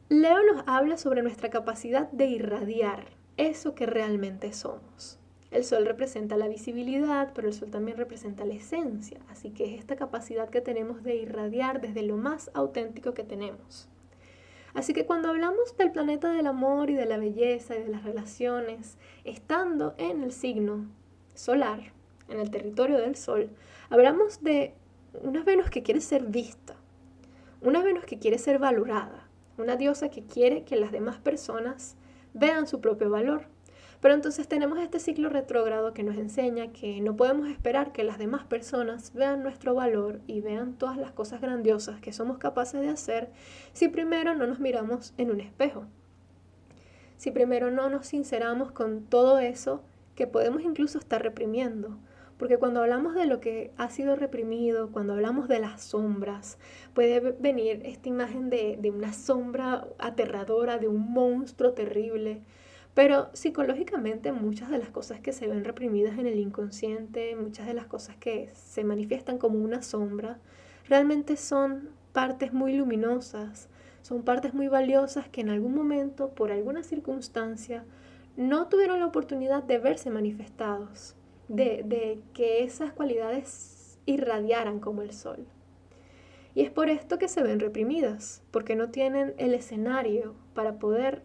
Leo 0.09 0.43
nos 0.51 0.65
habla 0.67 0.97
sobre 0.97 1.21
nuestra 1.21 1.51
capacidad 1.51 2.11
de 2.13 2.25
irradiar 2.25 3.05
eso 3.37 3.75
que 3.75 3.85
realmente 3.85 4.55
somos. 4.55 5.19
El 5.51 5.65
sol 5.65 5.87
representa 5.87 6.37
la 6.37 6.49
visibilidad, 6.49 7.33
pero 7.35 7.49
el 7.49 7.55
sol 7.55 7.71
también 7.71 7.97
representa 7.97 8.45
la 8.45 8.55
esencia, 8.55 9.19
así 9.31 9.51
que 9.51 9.65
es 9.65 9.79
esta 9.81 9.97
capacidad 9.97 10.51
que 10.51 10.61
tenemos 10.61 11.03
de 11.03 11.17
irradiar 11.17 11.81
desde 11.81 12.03
lo 12.03 12.19
más 12.19 12.51
auténtico 12.53 13.15
que 13.15 13.25
tenemos. 13.25 13.89
Así 14.75 14.93
que 14.93 15.07
cuando 15.07 15.31
hablamos 15.31 15.75
del 15.79 15.91
planeta 15.91 16.31
del 16.31 16.47
amor 16.47 16.91
y 16.91 16.95
de 16.95 17.07
la 17.07 17.17
belleza 17.17 17.77
y 17.77 17.83
de 17.83 17.89
las 17.89 18.05
relaciones, 18.05 18.99
estando 19.25 19.95
en 19.97 20.23
el 20.23 20.33
signo 20.33 20.87
solar, 21.35 21.93
en 22.29 22.41
el 22.41 22.51
territorio 22.51 22.99
del 22.99 23.17
sol, 23.17 23.49
hablamos 23.89 24.43
de 24.43 24.75
una 25.23 25.43
Venus 25.43 25.71
que 25.71 25.83
quiere 25.83 26.03
ser 26.03 26.25
vista, 26.25 26.77
una 27.63 27.83
Venus 27.83 28.05
que 28.05 28.19
quiere 28.19 28.37
ser 28.37 28.59
valorada, 28.59 29.27
una 29.57 29.77
diosa 29.77 30.11
que 30.11 30.25
quiere 30.25 30.65
que 30.65 30.77
las 30.77 30.93
demás 30.93 31.19
personas 31.19 31.97
vean 32.35 32.67
su 32.67 32.83
propio 32.83 33.09
valor 33.09 33.47
pero 34.01 34.15
entonces 34.15 34.47
tenemos 34.47 34.79
este 34.79 35.01
ciclo 35.01 35.29
retrógrado 35.29 35.93
que 35.93 36.05
nos 36.05 36.17
enseña 36.17 36.73
que 36.73 37.01
no 37.01 37.17
podemos 37.17 37.49
esperar 37.49 37.93
que 37.93 38.05
las 38.05 38.19
demás 38.19 38.45
personas 38.45 39.13
vean 39.13 39.43
nuestro 39.43 39.75
valor 39.75 40.21
y 40.27 40.41
vean 40.41 40.75
todas 40.75 40.97
las 40.97 41.13
cosas 41.13 41.41
grandiosas 41.41 42.01
que 42.01 42.13
somos 42.13 42.39
capaces 42.39 42.81
de 42.81 42.89
hacer 42.89 43.31
si 43.73 43.89
primero 43.89 44.35
no 44.35 44.47
nos 44.47 44.61
miramos 44.61 45.15
en 45.19 45.31
un 45.31 45.41
espejo. 45.41 45.85
Si 47.17 47.33
primero 47.33 47.73
no 47.73 47.91
nos 47.91 48.07
sinceramos 48.07 48.71
con 48.71 49.03
todo 49.03 49.41
eso 49.41 49.83
que 50.15 50.29
podemos 50.29 50.63
incluso 50.63 50.99
estar 50.99 51.21
reprimiendo. 51.21 51.99
Porque 52.39 52.57
cuando 52.57 52.81
hablamos 52.81 53.17
de 53.17 53.27
lo 53.27 53.41
que 53.41 53.73
ha 53.77 53.91
sido 53.91 54.15
reprimido, 54.15 54.93
cuando 54.93 55.15
hablamos 55.15 55.49
de 55.49 55.59
las 55.59 55.83
sombras, 55.83 56.59
puede 56.95 57.19
venir 57.19 57.83
esta 57.85 58.09
imagen 58.09 58.49
de, 58.49 58.77
de 58.81 58.93
una 58.93 59.13
sombra 59.13 59.89
aterradora, 59.99 60.79
de 60.79 60.87
un 60.87 61.13
monstruo 61.13 61.73
terrible, 61.73 62.43
pero 62.99 63.31
psicológicamente 63.33 64.33
muchas 64.33 64.71
de 64.71 64.79
las 64.79 64.91
cosas 64.91 65.21
que 65.21 65.33
se 65.33 65.47
ven 65.47 65.65
reprimidas 65.65 66.19
en 66.19 66.27
el 66.27 66.41
inconsciente, 66.41 67.37
muchas 67.37 67.69
de 67.69 67.75
las 67.75 67.87
cosas 67.87 68.17
que 68.17 68.51
se 68.55 68.83
manifiestan 68.83 69.39
como 69.39 69.61
una 69.61 69.83
sombra, 69.83 70.41
realmente 70.89 71.37
son 71.37 71.91
partes 72.13 72.53
muy 72.53 72.73
luminosas, 72.73 73.69
son 74.03 74.25
partes 74.25 74.53
muy 74.53 74.67
valiosas 74.67 75.29
que 75.29 75.43
en 75.43 75.51
algún 75.51 75.77
momento, 75.77 76.31
por 76.31 76.51
alguna 76.51 76.83
circunstancia, 76.83 77.85
no 78.37 78.67
tuvieron 78.67 78.99
la 78.99 79.07
oportunidad 79.07 79.63
de 79.63 79.79
verse 79.79 80.11
manifestados, 80.11 81.15
de, 81.47 81.85
de 81.85 82.21
que 82.35 82.65
esas 82.65 82.93
cualidades 82.93 84.01
irradiaran 84.07 84.81
como 84.81 85.03
el 85.03 85.13
sol. 85.13 85.47
Y 86.53 86.63
es 86.63 86.73
por 86.73 86.91
esto 86.91 87.17
que 87.17 87.29
se 87.29 87.45
ven 87.45 87.61
reprimidas, 87.61 88.43
porque 88.51 88.75
no 88.75 88.91
tienen 88.91 89.35
el 89.39 89.55
escenario 89.55 90.35
para 90.53 90.81
poder 90.81 91.23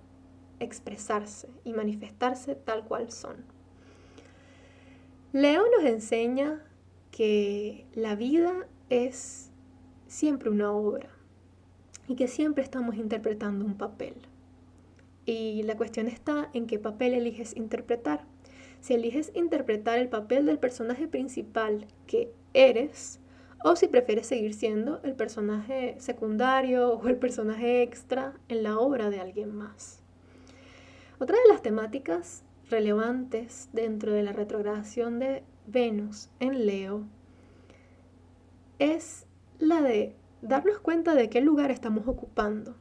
expresarse 0.64 1.50
y 1.64 1.74
manifestarse 1.74 2.56
tal 2.56 2.84
cual 2.86 3.12
son. 3.12 3.46
Leo 5.32 5.64
nos 5.76 5.86
enseña 5.86 6.64
que 7.12 7.86
la 7.94 8.16
vida 8.16 8.68
es 8.90 9.52
siempre 10.08 10.50
una 10.50 10.72
obra 10.72 11.10
y 12.08 12.16
que 12.16 12.28
siempre 12.28 12.64
estamos 12.64 12.96
interpretando 12.96 13.66
un 13.66 13.78
papel. 13.78 14.16
Y 15.26 15.64
la 15.64 15.78
cuestión 15.78 16.08
está 16.08 16.50
en 16.54 16.68
qué 16.68 16.80
papel 16.80 17.14
eliges 17.14 17.56
interpretar. 17.56 18.26
Si 18.82 18.94
eliges 18.94 19.32
interpretar 19.34 19.98
el 19.98 20.10
papel 20.10 20.46
del 20.46 20.60
personaje 20.60 21.08
principal 21.08 21.88
que 22.06 22.34
eres, 22.54 23.20
o 23.64 23.76
si 23.78 23.88
prefieres 23.88 24.28
seguir 24.28 24.54
siendo 24.54 25.00
el 25.04 25.16
personaje 25.16 25.96
secundario 25.98 26.94
o 26.94 27.08
el 27.08 27.16
personaje 27.16 27.82
extra 27.82 28.34
en 28.50 28.62
la 28.62 28.78
obra 28.78 29.10
de 29.10 29.22
alguien 29.22 29.56
más. 29.56 30.03
Otra 31.24 31.38
de 31.38 31.54
las 31.54 31.62
temáticas 31.62 32.44
relevantes 32.70 33.70
dentro 33.72 34.12
de 34.12 34.24
la 34.24 34.34
retrogradación 34.34 35.20
de 35.20 35.46
Venus 35.66 36.30
en 36.42 36.66
Leo 36.66 37.06
es 38.78 39.26
la 39.58 39.82
de 39.82 40.18
darnos 40.42 40.80
cuenta 40.80 41.16
de 41.16 41.30
qué 41.30 41.40
lugar 41.40 41.72
estamos 41.72 42.10
ocupando. 42.10 42.76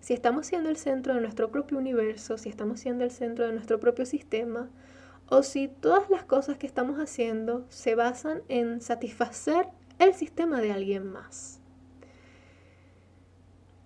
Si 0.00 0.14
estamos 0.14 0.48
siendo 0.48 0.68
el 0.68 0.76
centro 0.78 1.14
de 1.14 1.20
nuestro 1.20 1.52
propio 1.52 1.78
universo, 1.78 2.38
si 2.38 2.48
estamos 2.48 2.80
siendo 2.80 3.04
el 3.04 3.12
centro 3.12 3.46
de 3.46 3.52
nuestro 3.52 3.78
propio 3.78 4.04
sistema, 4.04 4.68
o 5.28 5.44
si 5.44 5.68
todas 5.68 6.10
las 6.10 6.24
cosas 6.24 6.58
que 6.58 6.66
estamos 6.66 6.98
haciendo 6.98 7.66
se 7.68 7.94
basan 7.94 8.42
en 8.48 8.80
satisfacer 8.80 9.68
el 10.00 10.12
sistema 10.12 10.60
de 10.60 10.72
alguien 10.72 11.06
más. 11.06 11.60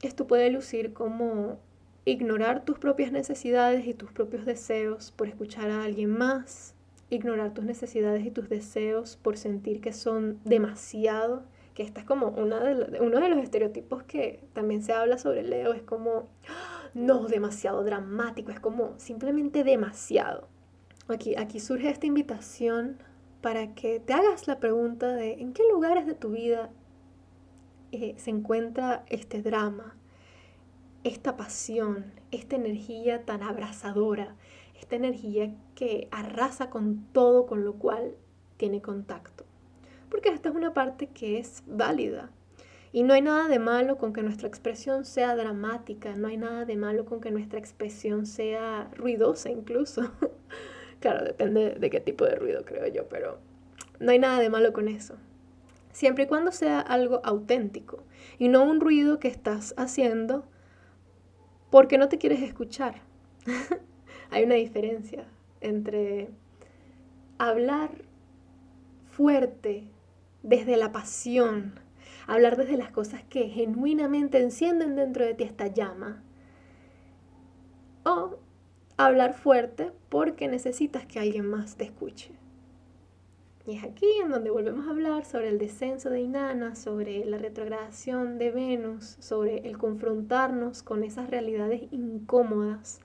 Esto 0.00 0.26
puede 0.26 0.50
lucir 0.50 0.94
como 0.94 1.60
ignorar 2.04 2.64
tus 2.64 2.78
propias 2.78 3.12
necesidades 3.12 3.86
y 3.86 3.94
tus 3.94 4.10
propios 4.12 4.44
deseos 4.44 5.12
por 5.12 5.28
escuchar 5.28 5.70
a 5.70 5.84
alguien 5.84 6.10
más, 6.10 6.74
ignorar 7.10 7.54
tus 7.54 7.64
necesidades 7.64 8.24
y 8.24 8.30
tus 8.30 8.48
deseos 8.48 9.16
por 9.16 9.36
sentir 9.36 9.80
que 9.80 9.92
son 9.92 10.40
demasiado, 10.44 11.44
que 11.74 11.82
esta 11.82 12.00
es 12.00 12.06
como 12.06 12.28
una 12.28 12.60
de, 12.60 13.00
uno 13.00 13.20
de 13.20 13.28
los 13.28 13.38
estereotipos 13.38 14.02
que 14.02 14.42
también 14.52 14.82
se 14.82 14.92
habla 14.92 15.18
sobre 15.18 15.42
Leo, 15.42 15.72
es 15.72 15.82
como, 15.82 16.28
no, 16.94 17.26
demasiado 17.26 17.84
dramático, 17.84 18.50
es 18.50 18.60
como 18.60 18.94
simplemente 18.98 19.64
demasiado. 19.64 20.48
Aquí, 21.08 21.36
aquí 21.36 21.60
surge 21.60 21.90
esta 21.90 22.06
invitación 22.06 22.98
para 23.40 23.74
que 23.74 24.00
te 24.00 24.12
hagas 24.12 24.46
la 24.46 24.58
pregunta 24.58 25.08
de 25.08 25.34
en 25.34 25.52
qué 25.52 25.62
lugares 25.70 26.06
de 26.06 26.14
tu 26.14 26.30
vida 26.30 26.70
eh, 27.90 28.14
se 28.16 28.30
encuentra 28.30 29.04
este 29.08 29.42
drama, 29.42 29.96
esta 31.04 31.36
pasión, 31.36 32.06
esta 32.30 32.56
energía 32.56 33.24
tan 33.24 33.42
abrazadora, 33.42 34.34
esta 34.80 34.96
energía 34.96 35.54
que 35.74 36.08
arrasa 36.10 36.70
con 36.70 37.06
todo 37.12 37.46
con 37.46 37.64
lo 37.64 37.74
cual 37.74 38.14
tiene 38.56 38.82
contacto. 38.82 39.44
Porque 40.10 40.28
esta 40.28 40.50
es 40.50 40.54
una 40.54 40.74
parte 40.74 41.08
que 41.08 41.38
es 41.38 41.62
válida. 41.66 42.30
Y 42.92 43.04
no 43.04 43.14
hay 43.14 43.22
nada 43.22 43.48
de 43.48 43.58
malo 43.58 43.96
con 43.96 44.12
que 44.12 44.22
nuestra 44.22 44.48
expresión 44.48 45.06
sea 45.06 45.34
dramática, 45.34 46.14
no 46.14 46.28
hay 46.28 46.36
nada 46.36 46.66
de 46.66 46.76
malo 46.76 47.06
con 47.06 47.20
que 47.20 47.30
nuestra 47.30 47.58
expresión 47.58 48.26
sea 48.26 48.90
ruidosa 48.94 49.48
incluso. 49.50 50.10
claro, 51.00 51.24
depende 51.24 51.76
de 51.76 51.90
qué 51.90 52.00
tipo 52.00 52.26
de 52.26 52.34
ruido 52.34 52.64
creo 52.66 52.86
yo, 52.88 53.08
pero 53.08 53.38
no 53.98 54.10
hay 54.10 54.18
nada 54.18 54.40
de 54.40 54.50
malo 54.50 54.74
con 54.74 54.88
eso. 54.88 55.16
Siempre 55.92 56.24
y 56.24 56.26
cuando 56.26 56.52
sea 56.52 56.80
algo 56.80 57.20
auténtico 57.24 58.02
y 58.38 58.48
no 58.48 58.62
un 58.64 58.80
ruido 58.80 59.18
que 59.18 59.28
estás 59.28 59.74
haciendo 59.78 60.44
porque 61.72 61.96
no 61.96 62.10
te 62.10 62.18
quieres 62.18 62.42
escuchar. 62.42 62.96
Hay 64.30 64.44
una 64.44 64.56
diferencia 64.56 65.24
entre 65.62 66.28
hablar 67.38 67.90
fuerte 69.10 69.84
desde 70.42 70.76
la 70.76 70.92
pasión, 70.92 71.80
hablar 72.26 72.58
desde 72.58 72.76
las 72.76 72.90
cosas 72.90 73.24
que 73.24 73.48
genuinamente 73.48 74.38
encienden 74.38 74.96
dentro 74.96 75.24
de 75.24 75.32
ti 75.32 75.44
esta 75.44 75.68
llama, 75.68 76.22
o 78.04 78.36
hablar 78.98 79.32
fuerte 79.32 79.92
porque 80.10 80.48
necesitas 80.48 81.06
que 81.06 81.20
alguien 81.20 81.46
más 81.46 81.76
te 81.76 81.84
escuche. 81.84 82.41
Y 83.64 83.76
es 83.76 83.84
aquí 83.84 84.06
en 84.20 84.30
donde 84.30 84.50
volvemos 84.50 84.86
a 84.86 84.90
hablar 84.90 85.24
sobre 85.24 85.48
el 85.48 85.58
descenso 85.58 86.10
de 86.10 86.20
Inanna, 86.20 86.74
sobre 86.74 87.24
la 87.24 87.38
retrogradación 87.38 88.38
de 88.38 88.50
Venus, 88.50 89.16
sobre 89.20 89.58
el 89.68 89.78
confrontarnos 89.78 90.82
con 90.82 91.04
esas 91.04 91.30
realidades 91.30 91.82
incómodas, 91.92 93.00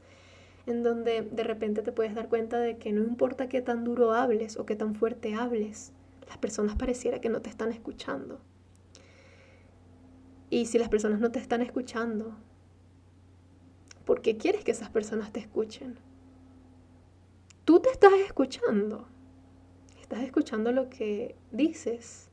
en 0.66 0.82
donde 0.82 1.22
de 1.22 1.44
repente 1.44 1.84
te 1.84 1.92
puedes 1.92 2.16
dar 2.16 2.28
cuenta 2.28 2.60
de 2.60 2.78
que 2.78 2.92
no 2.92 3.04
importa 3.04 3.48
qué 3.48 3.62
tan 3.62 3.84
duro 3.84 4.14
hables 4.14 4.58
o 4.58 4.66
qué 4.66 4.76
tan 4.76 4.96
fuerte 4.96 5.36
hables, 5.36 5.94
las 6.28 6.40
personas 6.40 6.76
pareciera 6.76 7.22
que 7.22 7.30
no 7.30 7.42
te 7.42 7.52
están 7.52 7.72
escuchando. 7.72 8.42
Y 10.50 10.66
si 10.66 10.80
las 10.80 10.90
personas 10.90 11.20
no 11.20 11.32
te 11.32 11.40
están 11.40 11.62
escuchando, 11.62 12.36
¿por 14.06 14.22
qué 14.22 14.38
quieres 14.38 14.64
que 14.64 14.72
esas 14.72 14.90
personas 14.90 15.32
te 15.32 15.40
escuchen? 15.40 16.00
Tú 17.64 17.80
te 17.80 17.90
estás 17.90 18.14
escuchando. 18.26 19.08
¿Estás 20.10 20.24
escuchando 20.24 20.72
lo 20.72 20.90
que 20.90 21.36
dices? 21.52 22.30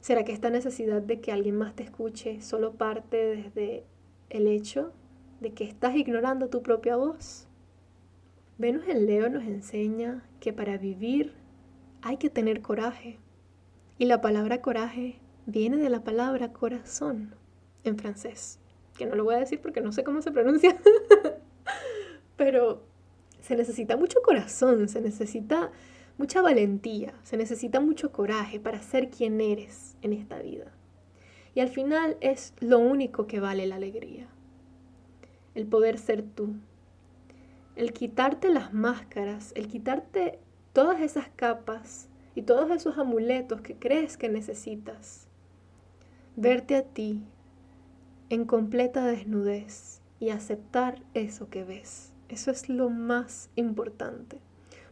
¿Será 0.00 0.24
que 0.24 0.30
esta 0.30 0.48
necesidad 0.48 1.02
de 1.02 1.20
que 1.20 1.32
alguien 1.32 1.58
más 1.58 1.74
te 1.74 1.82
escuche 1.82 2.40
solo 2.40 2.74
parte 2.74 3.16
desde 3.16 3.82
el 4.28 4.46
hecho 4.46 4.92
de 5.40 5.52
que 5.52 5.64
estás 5.64 5.96
ignorando 5.96 6.50
tu 6.50 6.62
propia 6.62 6.94
voz? 6.94 7.48
Venus 8.58 8.86
en 8.86 9.06
Leo 9.06 9.28
nos 9.28 9.42
enseña 9.42 10.22
que 10.38 10.52
para 10.52 10.78
vivir 10.78 11.32
hay 12.00 12.16
que 12.16 12.30
tener 12.30 12.62
coraje. 12.62 13.18
Y 13.98 14.04
la 14.04 14.20
palabra 14.20 14.62
coraje 14.62 15.18
viene 15.46 15.78
de 15.78 15.90
la 15.90 16.04
palabra 16.04 16.52
corazón 16.52 17.34
en 17.82 17.98
francés, 17.98 18.60
que 18.96 19.06
no 19.06 19.16
lo 19.16 19.24
voy 19.24 19.34
a 19.34 19.40
decir 19.40 19.60
porque 19.60 19.80
no 19.80 19.90
sé 19.90 20.04
cómo 20.04 20.22
se 20.22 20.30
pronuncia, 20.30 20.76
pero 22.36 22.84
se 23.40 23.56
necesita 23.56 23.96
mucho 23.96 24.22
corazón, 24.22 24.88
se 24.88 25.00
necesita 25.00 25.72
mucha 26.20 26.42
valentía, 26.42 27.14
se 27.22 27.38
necesita 27.38 27.80
mucho 27.80 28.12
coraje 28.12 28.60
para 28.60 28.82
ser 28.82 29.08
quien 29.08 29.40
eres 29.40 29.96
en 30.02 30.12
esta 30.12 30.38
vida. 30.38 30.70
Y 31.54 31.60
al 31.60 31.70
final 31.70 32.18
es 32.20 32.52
lo 32.60 32.78
único 32.78 33.26
que 33.26 33.40
vale 33.40 33.66
la 33.66 33.76
alegría, 33.76 34.28
el 35.54 35.66
poder 35.66 35.96
ser 35.96 36.22
tú, 36.22 36.56
el 37.74 37.94
quitarte 37.94 38.50
las 38.50 38.74
máscaras, 38.74 39.54
el 39.56 39.66
quitarte 39.66 40.38
todas 40.74 41.00
esas 41.00 41.30
capas 41.36 42.10
y 42.34 42.42
todos 42.42 42.70
esos 42.70 42.98
amuletos 42.98 43.62
que 43.62 43.76
crees 43.76 44.18
que 44.18 44.28
necesitas, 44.28 45.26
verte 46.36 46.76
a 46.76 46.82
ti 46.82 47.22
en 48.28 48.44
completa 48.44 49.06
desnudez 49.06 50.02
y 50.18 50.28
aceptar 50.28 51.00
eso 51.14 51.48
que 51.48 51.64
ves. 51.64 52.12
Eso 52.28 52.50
es 52.50 52.68
lo 52.68 52.90
más 52.90 53.48
importante 53.56 54.42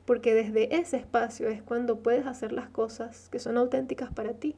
porque 0.08 0.32
desde 0.32 0.74
ese 0.74 0.96
espacio 0.96 1.50
es 1.50 1.62
cuando 1.62 1.98
puedes 1.98 2.24
hacer 2.24 2.50
las 2.52 2.70
cosas 2.70 3.28
que 3.28 3.38
son 3.38 3.58
auténticas 3.58 4.10
para 4.10 4.32
ti. 4.32 4.56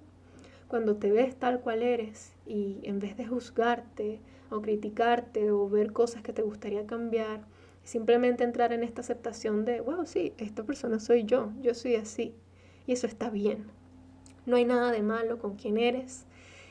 Cuando 0.69 0.95
te 0.95 1.11
ves 1.11 1.35
tal 1.35 1.59
cual 1.59 1.83
eres 1.83 2.37
y 2.47 2.79
en 2.85 3.01
vez 3.01 3.17
de 3.17 3.27
juzgarte 3.27 4.21
o 4.49 4.63
criticarte 4.63 5.51
o 5.51 5.69
ver 5.69 5.93
cosas 5.93 6.23
que 6.23 6.33
te 6.33 6.43
gustaría 6.43 6.87
cambiar, 6.87 7.41
simplemente 7.83 8.45
entrar 8.45 8.73
en 8.73 8.85
esta 8.85 9.01
aceptación 9.01 9.65
de, 9.65 9.81
wow, 9.81 10.07
sí, 10.07 10.35
esta 10.39 10.63
persona 10.63 11.01
soy 11.01 11.25
yo, 11.25 11.51
yo 11.61 11.75
soy 11.75 11.97
así. 11.97 12.33
Y 12.87 12.93
eso 12.93 13.09
está 13.09 13.29
bien. 13.29 13.65
No 14.47 14.55
hay 14.55 14.65
nada 14.65 14.93
de 14.93 15.03
malo 15.03 15.41
con 15.41 15.57
quien 15.57 15.79
eres 15.79 16.27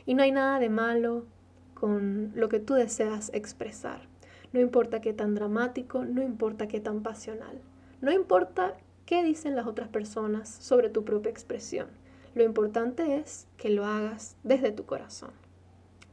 y 0.05 0.13
no 0.13 0.23
hay 0.23 0.31
nada 0.31 0.57
de 0.57 0.69
malo 0.69 1.25
con 1.73 2.31
lo 2.33 2.47
que 2.47 2.61
tú 2.61 2.75
deseas 2.75 3.29
expresar. 3.33 4.07
No 4.53 4.61
importa 4.61 5.01
qué 5.01 5.11
tan 5.11 5.35
dramático, 5.35 6.05
no 6.05 6.23
importa 6.23 6.69
qué 6.69 6.79
tan 6.79 7.03
pasional. 7.03 7.59
No 8.01 8.11
importa 8.11 8.75
qué 9.05 9.23
dicen 9.23 9.55
las 9.55 9.67
otras 9.67 9.89
personas 9.89 10.49
sobre 10.49 10.89
tu 10.89 11.03
propia 11.03 11.31
expresión. 11.31 11.87
Lo 12.35 12.43
importante 12.43 13.17
es 13.17 13.47
que 13.57 13.69
lo 13.69 13.85
hagas 13.85 14.37
desde 14.43 14.71
tu 14.71 14.85
corazón. 14.85 15.31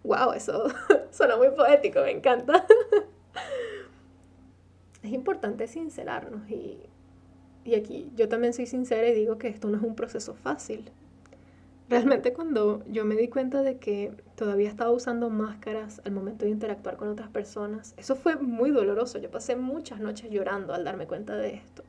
¡Wow! 0.02 0.32
Eso 0.32 0.68
suena 1.10 1.36
muy 1.36 1.50
poético, 1.50 2.00
me 2.00 2.10
encanta. 2.10 2.66
es 5.02 5.12
importante 5.12 5.68
sincerarnos 5.68 6.48
y, 6.50 6.80
y 7.64 7.74
aquí 7.74 8.10
yo 8.16 8.28
también 8.28 8.52
soy 8.52 8.66
sincera 8.66 9.06
y 9.08 9.14
digo 9.14 9.38
que 9.38 9.48
esto 9.48 9.68
no 9.68 9.76
es 9.76 9.82
un 9.82 9.94
proceso 9.94 10.34
fácil. 10.34 10.90
Realmente 11.88 12.32
cuando 12.32 12.82
yo 12.88 13.04
me 13.04 13.14
di 13.14 13.28
cuenta 13.28 13.62
de 13.62 13.78
que 13.78 14.12
todavía 14.34 14.68
estaba 14.68 14.90
usando 14.90 15.30
máscaras 15.30 16.02
al 16.04 16.12
momento 16.12 16.44
de 16.44 16.50
interactuar 16.50 16.96
con 16.96 17.08
otras 17.08 17.28
personas, 17.28 17.94
eso 17.96 18.16
fue 18.16 18.36
muy 18.36 18.70
doloroso. 18.70 19.18
Yo 19.18 19.30
pasé 19.30 19.54
muchas 19.54 20.00
noches 20.00 20.30
llorando 20.30 20.74
al 20.74 20.82
darme 20.82 21.06
cuenta 21.06 21.36
de 21.36 21.54
esto. 21.54 21.84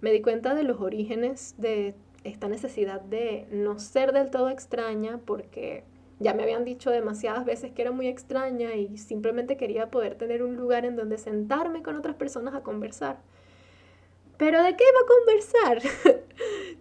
Me 0.00 0.12
di 0.12 0.20
cuenta 0.22 0.54
de 0.54 0.62
los 0.62 0.80
orígenes 0.80 1.56
de 1.58 1.96
esta 2.22 2.46
necesidad 2.48 3.00
de 3.00 3.48
no 3.50 3.78
ser 3.80 4.12
del 4.12 4.30
todo 4.30 4.50
extraña 4.50 5.18
porque 5.24 5.82
ya 6.20 6.32
me 6.32 6.44
habían 6.44 6.64
dicho 6.64 6.90
demasiadas 6.90 7.44
veces 7.44 7.72
que 7.72 7.82
era 7.82 7.90
muy 7.90 8.06
extraña 8.06 8.76
y 8.76 8.98
simplemente 8.98 9.56
quería 9.56 9.90
poder 9.90 10.14
tener 10.14 10.44
un 10.44 10.56
lugar 10.56 10.84
en 10.84 10.94
donde 10.94 11.18
sentarme 11.18 11.82
con 11.82 11.96
otras 11.96 12.14
personas 12.14 12.54
a 12.54 12.62
conversar. 12.62 13.18
Pero 14.36 14.62
¿de 14.62 14.76
qué 14.76 14.84
iba 14.84 15.00
a 15.00 15.80
conversar? 15.82 16.22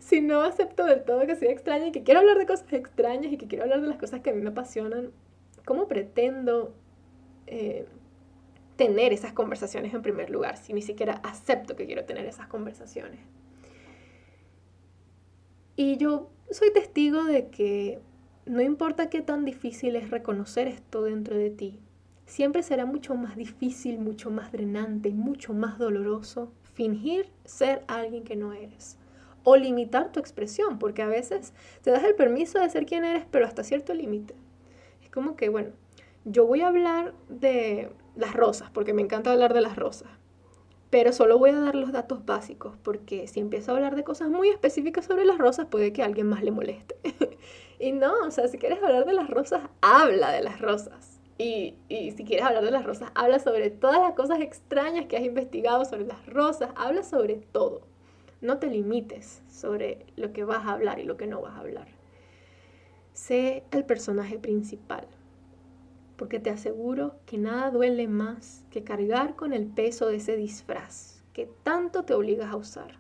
si 0.04 0.20
no 0.20 0.42
acepto 0.42 0.86
del 0.86 1.04
todo 1.04 1.26
que 1.26 1.36
soy 1.36 1.48
extraña 1.48 1.88
y 1.88 1.92
que 1.92 2.04
quiero 2.04 2.20
hablar 2.20 2.38
de 2.38 2.46
cosas 2.46 2.72
extrañas 2.74 3.32
y 3.32 3.38
que 3.38 3.48
quiero 3.48 3.64
hablar 3.64 3.82
de 3.82 3.88
las 3.88 3.98
cosas 3.98 4.20
que 4.20 4.32
a 4.32 4.34
mí 4.34 4.42
me 4.42 4.50
apasionan, 4.50 5.12
¿cómo 5.66 5.88
pretendo 5.88 6.76
eh, 7.48 7.88
tener 8.76 9.14
esas 9.14 9.32
conversaciones 9.32 9.94
en 9.94 10.02
primer 10.02 10.30
lugar 10.30 10.58
si 10.58 10.74
ni 10.74 10.82
siquiera 10.82 11.14
acepto 11.24 11.78
que 11.78 11.86
quiero 11.86 12.04
tener 12.04 12.26
esas 12.26 12.48
conversaciones? 12.48 13.20
Y 15.78 15.96
yo 15.98 16.30
soy 16.52 16.74
testigo 16.74 17.24
de 17.24 17.48
que 17.48 18.00
no 18.46 18.62
importa 18.62 19.10
qué 19.10 19.22
tan 19.22 19.46
difícil 19.46 19.96
es 19.96 20.10
reconocer 20.10 20.68
esto 20.68 21.04
dentro 21.04 21.38
de 21.38 21.50
ti, 21.50 21.80
siempre 22.26 22.62
será 22.62 22.86
mucho 22.86 23.16
más 23.16 23.38
difícil, 23.38 24.00
mucho 24.00 24.32
más 24.32 24.52
drenante 24.52 25.10
y 25.10 25.14
mucho 25.14 25.54
más 25.54 25.78
doloroso 25.78 26.52
fingir 26.74 27.30
ser 27.46 27.86
alguien 27.88 28.26
que 28.26 28.36
no 28.36 28.52
eres 28.52 28.98
o 29.44 29.56
limitar 29.58 30.12
tu 30.12 30.20
expresión, 30.20 30.80
porque 30.80 31.02
a 31.02 31.08
veces 31.08 31.54
te 31.82 31.92
das 31.92 32.04
el 32.04 32.16
permiso 32.16 32.60
de 32.60 32.70
ser 32.70 32.86
quien 32.86 33.04
eres, 33.04 33.26
pero 33.30 33.46
hasta 33.46 33.64
cierto 33.64 33.94
límite. 33.94 34.36
Es 35.04 35.10
como 35.10 35.36
que, 35.36 35.50
bueno, 35.50 35.72
yo 36.26 36.46
voy 36.46 36.62
a 36.62 36.68
hablar 36.68 37.14
de 37.30 37.92
las 38.16 38.34
rosas, 38.34 38.70
porque 38.72 38.94
me 38.94 39.02
encanta 39.02 39.32
hablar 39.32 39.54
de 39.54 39.62
las 39.62 39.76
rosas, 39.76 40.10
pero 40.90 41.12
solo 41.12 41.40
voy 41.40 41.50
a 41.50 41.60
dar 41.60 41.76
los 41.76 41.92
datos 41.92 42.26
básicos, 42.26 42.76
porque 42.84 43.28
si 43.28 43.40
empiezo 43.40 43.72
a 43.72 43.76
hablar 43.76 43.96
de 43.96 44.04
cosas 44.04 44.30
muy 44.30 44.50
específicas 44.50 45.06
sobre 45.06 45.26
las 45.26 45.38
rosas, 45.38 45.66
puede 45.66 45.92
que 45.92 46.04
a 46.04 46.06
alguien 46.06 46.28
más 46.28 46.44
le 46.44 46.52
moleste. 46.52 46.96
y 47.80 47.92
no, 47.92 48.14
o 48.26 48.32
sea, 48.32 48.48
si 48.48 48.58
quieres 48.58 48.82
hablar 48.82 49.06
de 49.06 49.14
las 49.14 49.30
rosas, 49.30 49.62
habla 49.82 50.32
de 50.32 50.42
las 50.42 50.62
rosas. 50.62 51.20
Y, 51.40 51.74
y, 51.90 52.12
si 52.12 52.24
quieres 52.24 52.46
hablar 52.46 52.64
de 52.64 52.70
las 52.70 52.86
rosas, 52.86 53.10
habla 53.16 53.40
sobre 53.40 53.72
todas 53.72 54.00
las 54.02 54.14
cosas 54.14 54.40
extrañas 54.40 55.08
que 55.08 55.18
has 55.18 55.24
investigado 55.24 55.84
sobre 55.84 56.06
las 56.06 56.24
rosas, 56.28 56.70
habla 56.76 57.02
sobre 57.02 57.38
todo. 57.52 57.82
No 58.44 58.60
te 58.60 58.68
limites 58.68 59.42
sobre 59.50 60.06
lo 60.16 60.32
que 60.32 60.44
vas 60.44 60.68
a 60.68 60.74
hablar 60.74 61.00
y 61.00 61.04
lo 61.04 61.18
que 61.18 61.26
no 61.26 61.42
vas 61.42 61.56
a 61.56 61.62
hablar. 61.62 61.88
Sé 63.14 63.64
el 63.72 63.86
personaje 63.86 64.38
principal, 64.38 65.08
porque 66.16 66.40
te 66.40 66.52
aseguro 66.52 67.16
que 67.26 67.40
nada 67.40 67.72
duele 67.72 68.08
más 68.08 68.64
que 68.70 68.84
cargar 68.84 69.36
con 69.36 69.52
el 69.54 69.66
peso 69.66 70.08
de 70.08 70.18
ese 70.18 70.38
disfraz 70.38 71.24
que 71.34 71.50
tanto 71.64 72.04
te 72.04 72.14
obligas 72.14 72.52
a 72.52 72.58
usar. 72.58 73.00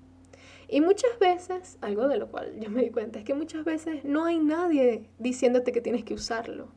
Y 0.67 0.81
muchas 0.81 1.19
veces, 1.19 1.77
algo 1.81 2.07
de 2.07 2.17
lo 2.17 2.29
cual 2.31 2.59
yo 2.59 2.71
me 2.71 2.81
di 2.81 2.89
cuenta, 2.89 3.19
es 3.19 3.25
que 3.25 3.35
muchas 3.35 3.63
veces 3.63 4.03
no 4.03 4.25
hay 4.25 4.39
nadie 4.39 5.07
diciéndote 5.19 5.71
que 5.71 5.81
tienes 5.81 6.03
que 6.03 6.15
usarlo 6.15 6.69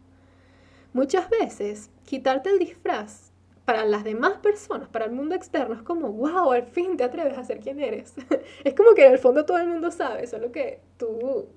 Muchas 0.96 1.28
veces, 1.28 1.90
quitarte 2.06 2.48
el 2.48 2.58
disfraz 2.58 3.30
para 3.66 3.84
las 3.84 4.04
demás 4.04 4.38
personas, 4.38 4.88
para 4.88 5.04
el 5.06 5.10
mundo 5.10 5.34
externo, 5.34 5.74
es 5.74 5.82
como, 5.82 6.12
wow, 6.12 6.52
al 6.52 6.66
fin 6.66 6.96
te 6.96 7.02
atreves 7.02 7.36
a 7.36 7.44
ser 7.44 7.58
quien 7.58 7.80
eres. 7.80 8.14
es 8.64 8.74
como 8.74 8.94
que 8.94 9.04
en 9.04 9.12
el 9.12 9.18
fondo 9.18 9.44
todo 9.44 9.58
el 9.58 9.66
mundo 9.66 9.90
sabe, 9.90 10.26
solo 10.28 10.52
que 10.52 10.80
tú 10.96 11.48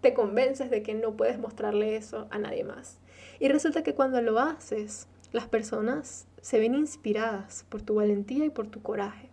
te 0.00 0.14
convences 0.14 0.70
de 0.70 0.82
que 0.82 0.94
no 0.94 1.16
puedes 1.16 1.38
mostrarle 1.38 1.96
eso 1.96 2.26
a 2.30 2.38
nadie 2.38 2.64
más. 2.64 2.98
Y 3.38 3.48
resulta 3.48 3.82
que 3.82 3.94
cuando 3.94 4.22
lo 4.22 4.38
haces, 4.38 5.06
las 5.32 5.48
personas 5.48 6.26
se 6.40 6.58
ven 6.58 6.74
inspiradas 6.74 7.66
por 7.68 7.82
tu 7.82 7.96
valentía 7.96 8.46
y 8.46 8.50
por 8.50 8.68
tu 8.68 8.82
coraje. 8.82 9.28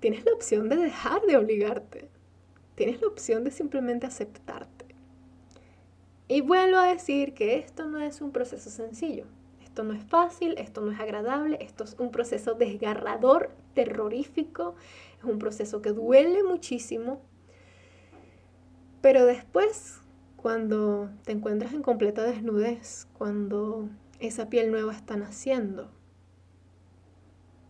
Tienes 0.00 0.24
la 0.24 0.32
opción 0.32 0.70
de 0.70 0.76
dejar 0.76 1.20
de 1.22 1.36
obligarte. 1.36 2.08
Tienes 2.76 3.02
la 3.02 3.08
opción 3.08 3.44
de 3.44 3.50
simplemente 3.50 4.06
aceptarte. 4.06 4.86
Y 6.28 6.40
vuelvo 6.40 6.78
a 6.78 6.86
decir 6.86 7.34
que 7.34 7.58
esto 7.58 7.84
no 7.84 8.00
es 8.00 8.22
un 8.22 8.32
proceso 8.32 8.70
sencillo. 8.70 9.26
Esto 9.78 9.86
no 9.86 9.94
es 9.94 10.02
fácil, 10.02 10.56
esto 10.58 10.80
no 10.80 10.90
es 10.90 10.98
agradable, 10.98 11.56
esto 11.60 11.84
es 11.84 11.94
un 12.00 12.10
proceso 12.10 12.54
desgarrador, 12.54 13.52
terrorífico, 13.74 14.74
es 15.18 15.22
un 15.22 15.38
proceso 15.38 15.82
que 15.82 15.92
duele 15.92 16.42
muchísimo. 16.42 17.22
Pero 19.00 19.24
después, 19.24 20.00
cuando 20.36 21.10
te 21.22 21.30
encuentras 21.30 21.72
en 21.74 21.82
completa 21.82 22.24
desnudez, 22.24 23.06
cuando 23.16 23.88
esa 24.18 24.48
piel 24.48 24.72
nueva 24.72 24.92
está 24.92 25.16
naciendo, 25.16 25.92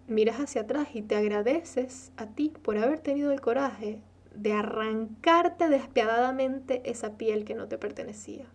miras 0.06 0.38
hacia 0.40 0.62
atrás 0.62 0.88
y 0.94 1.02
te 1.02 1.14
agradeces 1.14 2.12
a 2.16 2.28
ti 2.28 2.54
por 2.62 2.78
haber 2.78 3.00
tenido 3.00 3.32
el 3.32 3.42
coraje 3.42 4.00
de 4.34 4.54
arrancarte 4.54 5.68
despiadadamente 5.68 6.80
esa 6.90 7.18
piel 7.18 7.44
que 7.44 7.54
no 7.54 7.68
te 7.68 7.76
pertenecía. 7.76 8.46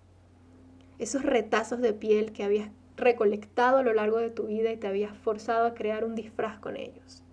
Esos 0.98 1.22
retazos 1.22 1.82
de 1.82 1.94
piel 1.94 2.32
que 2.32 2.44
habías 2.44 2.72
recolectado 2.96 3.78
a 3.78 3.84
lo 3.84 3.94
largo 3.94 4.18
de 4.18 4.30
tu 4.30 4.48
vida 4.48 4.72
y 4.72 4.78
te 4.78 4.88
habías 4.88 5.18
forzado 5.18 5.66
a 5.66 5.74
crear 5.74 6.04
un 6.06 6.16
disfraz 6.16 6.60
con 6.60 6.78
ellos. 6.78 7.24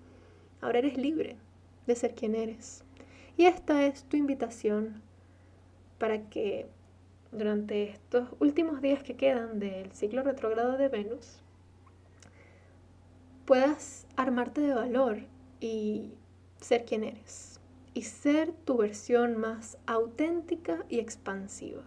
Ahora 0.61 0.79
eres 0.79 0.97
libre 0.97 1.37
de 1.87 1.97
ser 1.97 2.15
quien 2.15 2.35
eres. 2.35 2.85
Y 3.37 3.47
esta 3.47 3.87
es 3.87 4.05
tu 4.05 4.17
invitación 4.17 5.03
para 5.99 6.29
que 6.29 6.67
durante 7.33 7.85
estos 7.85 8.29
últimos 8.41 8.81
días 8.81 9.03
que 9.03 9.17
quedan 9.17 9.59
del 9.59 9.93
ciclo 9.93 10.23
retrógrado 10.23 10.77
de 10.77 10.89
Venus 10.89 11.41
puedas 13.45 14.07
armarte 14.17 14.61
de 14.61 14.75
valor 14.75 15.19
y 15.61 16.13
ser 16.61 16.85
quien 16.85 17.05
eres 17.05 17.61
y 17.95 18.03
ser 18.03 18.53
tu 18.53 18.79
versión 18.79 19.37
más 19.37 19.79
auténtica 19.87 20.85
y 20.89 20.99
expansiva. 20.99 21.83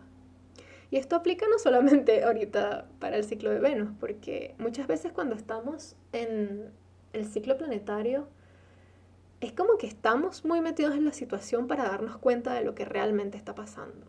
Y 0.93 0.97
esto 0.97 1.15
aplica 1.15 1.47
no 1.47 1.57
solamente 1.57 2.23
ahorita 2.23 2.85
para 2.99 3.17
el 3.17 3.23
ciclo 3.23 3.49
de 3.49 3.57
Venus, 3.57 3.89
porque 3.99 4.53
muchas 4.59 4.85
veces 4.85 5.11
cuando 5.11 5.33
estamos 5.33 5.95
en 6.11 6.71
el 7.13 7.25
ciclo 7.25 7.57
planetario, 7.57 8.27
es 9.41 9.53
como 9.53 9.79
que 9.79 9.87
estamos 9.87 10.45
muy 10.45 10.61
metidos 10.61 10.93
en 10.93 11.03
la 11.03 11.11
situación 11.11 11.65
para 11.65 11.85
darnos 11.85 12.17
cuenta 12.17 12.53
de 12.53 12.63
lo 12.63 12.75
que 12.75 12.85
realmente 12.85 13.39
está 13.39 13.55
pasando. 13.55 14.05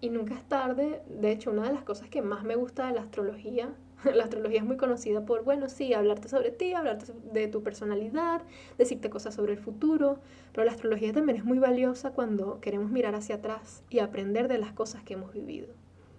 Y 0.00 0.10
nunca 0.10 0.34
es 0.34 0.44
tarde, 0.44 1.02
de 1.08 1.32
hecho, 1.32 1.50
una 1.50 1.64
de 1.64 1.72
las 1.72 1.82
cosas 1.82 2.08
que 2.08 2.22
más 2.22 2.44
me 2.44 2.54
gusta 2.54 2.86
de 2.86 2.94
la 2.94 3.02
astrología 3.02 3.74
La 4.14 4.24
astrología 4.24 4.58
es 4.58 4.64
muy 4.64 4.76
conocida 4.76 5.24
por, 5.24 5.44
bueno, 5.44 5.68
sí, 5.68 5.92
hablarte 5.92 6.28
sobre 6.28 6.50
ti, 6.50 6.72
hablarte 6.72 7.12
de 7.32 7.48
tu 7.48 7.62
personalidad, 7.62 8.42
decirte 8.76 9.10
cosas 9.10 9.34
sobre 9.34 9.52
el 9.52 9.58
futuro, 9.58 10.20
pero 10.52 10.64
la 10.64 10.72
astrología 10.72 11.12
también 11.12 11.36
es 11.38 11.44
muy 11.44 11.58
valiosa 11.58 12.12
cuando 12.12 12.60
queremos 12.60 12.90
mirar 12.90 13.14
hacia 13.14 13.36
atrás 13.36 13.82
y 13.90 13.98
aprender 13.98 14.48
de 14.48 14.58
las 14.58 14.72
cosas 14.72 15.02
que 15.02 15.14
hemos 15.14 15.32
vivido, 15.32 15.68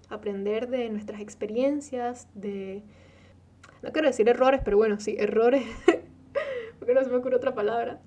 aprender 0.09 0.69
de 0.69 0.89
nuestras 0.89 1.21
experiencias, 1.21 2.27
de, 2.33 2.83
no 3.81 3.91
quiero 3.91 4.07
decir 4.07 4.27
errores, 4.27 4.61
pero 4.63 4.77
bueno, 4.77 4.99
sí, 4.99 5.15
errores, 5.17 5.63
porque 6.79 6.93
no 6.93 7.03
se 7.03 7.09
me 7.09 7.17
ocurre 7.17 7.37
otra 7.37 7.55
palabra. 7.55 8.01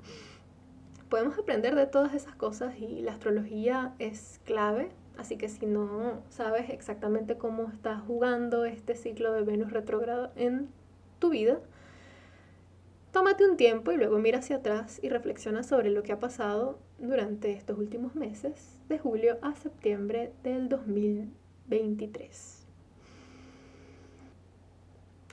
Podemos 1.08 1.38
aprender 1.38 1.74
de 1.74 1.86
todas 1.86 2.14
esas 2.14 2.34
cosas 2.34 2.78
y 2.78 3.02
la 3.02 3.12
astrología 3.12 3.94
es 3.98 4.40
clave 4.44 4.90
Así 5.18 5.36
que 5.36 5.48
si 5.48 5.66
no 5.66 6.22
sabes 6.30 6.70
exactamente 6.70 7.36
cómo 7.36 7.68
está 7.68 7.98
jugando 7.98 8.64
este 8.64 8.94
ciclo 8.94 9.32
de 9.32 9.42
Venus 9.42 9.72
retrógrado 9.72 10.32
en 10.36 10.68
tu 11.18 11.30
vida, 11.30 11.60
tómate 13.12 13.48
un 13.48 13.56
tiempo 13.56 13.92
y 13.92 13.96
luego 13.96 14.18
mira 14.18 14.38
hacia 14.38 14.56
atrás 14.56 14.98
y 15.02 15.08
reflexiona 15.10 15.62
sobre 15.62 15.90
lo 15.90 16.02
que 16.02 16.12
ha 16.12 16.18
pasado 16.18 16.78
durante 16.98 17.52
estos 17.52 17.78
últimos 17.78 18.14
meses, 18.14 18.78
de 18.88 18.98
julio 18.98 19.38
a 19.42 19.54
septiembre 19.54 20.32
del 20.42 20.68
2023. 20.68 22.66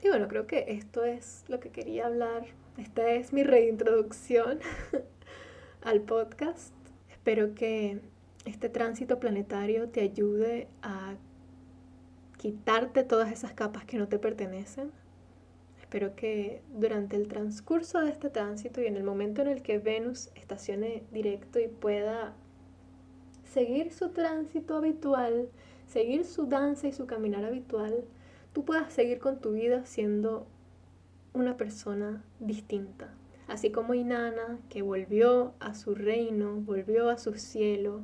Y 0.02 0.08
bueno, 0.08 0.28
creo 0.28 0.46
que 0.46 0.64
esto 0.68 1.04
es 1.04 1.44
lo 1.48 1.60
que 1.60 1.70
quería 1.70 2.06
hablar. 2.06 2.46
Esta 2.78 3.10
es 3.10 3.32
mi 3.32 3.42
reintroducción 3.42 4.60
al 5.82 6.00
podcast. 6.00 6.74
Espero 7.10 7.54
que 7.54 8.00
este 8.44 8.68
tránsito 8.68 9.18
planetario 9.20 9.88
te 9.88 10.00
ayude 10.00 10.68
a 10.82 11.16
quitarte 12.38 13.02
todas 13.02 13.30
esas 13.32 13.52
capas 13.52 13.84
que 13.84 13.98
no 13.98 14.08
te 14.08 14.18
pertenecen. 14.18 14.90
Espero 15.80 16.14
que 16.14 16.62
durante 16.72 17.16
el 17.16 17.28
transcurso 17.28 18.00
de 18.00 18.10
este 18.10 18.30
tránsito 18.30 18.80
y 18.80 18.86
en 18.86 18.96
el 18.96 19.02
momento 19.02 19.42
en 19.42 19.48
el 19.48 19.62
que 19.62 19.78
Venus 19.78 20.30
estacione 20.34 21.02
directo 21.10 21.58
y 21.58 21.68
pueda 21.68 22.34
seguir 23.44 23.92
su 23.92 24.10
tránsito 24.10 24.76
habitual, 24.76 25.48
seguir 25.86 26.24
su 26.24 26.46
danza 26.46 26.86
y 26.88 26.92
su 26.92 27.06
caminar 27.06 27.44
habitual, 27.44 28.04
tú 28.52 28.64
puedas 28.64 28.92
seguir 28.92 29.18
con 29.18 29.40
tu 29.40 29.52
vida 29.52 29.84
siendo 29.84 30.46
una 31.34 31.56
persona 31.56 32.24
distinta. 32.38 33.12
Así 33.48 33.72
como 33.72 33.94
Inanna, 33.94 34.60
que 34.68 34.82
volvió 34.82 35.54
a 35.58 35.74
su 35.74 35.96
reino, 35.96 36.54
volvió 36.60 37.10
a 37.10 37.18
su 37.18 37.34
cielo, 37.34 38.02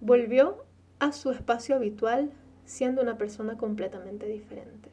Volvió 0.00 0.64
a 1.00 1.12
su 1.12 1.30
espacio 1.30 1.76
habitual 1.76 2.30
siendo 2.64 3.02
una 3.02 3.18
persona 3.18 3.56
completamente 3.56 4.26
diferente, 4.26 4.90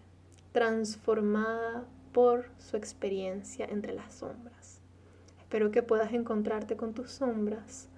transformada 0.51 1.85
por 2.11 2.45
su 2.57 2.77
experiencia 2.77 3.65
entre 3.65 3.93
las 3.93 4.15
sombras. 4.15 4.81
Espero 5.37 5.71
que 5.71 5.83
puedas 5.83 6.13
encontrarte 6.13 6.75
con 6.75 6.93
tus 6.93 7.11
sombras 7.11 7.89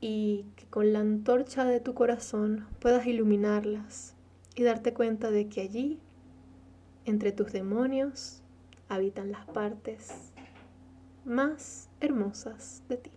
y 0.00 0.46
que 0.56 0.66
con 0.66 0.92
la 0.92 1.00
antorcha 1.00 1.64
de 1.64 1.78
tu 1.78 1.94
corazón 1.94 2.66
puedas 2.80 3.06
iluminarlas 3.06 4.16
y 4.56 4.64
darte 4.64 4.92
cuenta 4.92 5.30
de 5.30 5.48
que 5.48 5.60
allí, 5.60 6.00
entre 7.04 7.30
tus 7.30 7.52
demonios, 7.52 8.42
habitan 8.88 9.30
las 9.30 9.46
partes 9.46 10.32
más 11.24 11.88
hermosas 12.00 12.82
de 12.88 12.96
ti. 12.96 13.10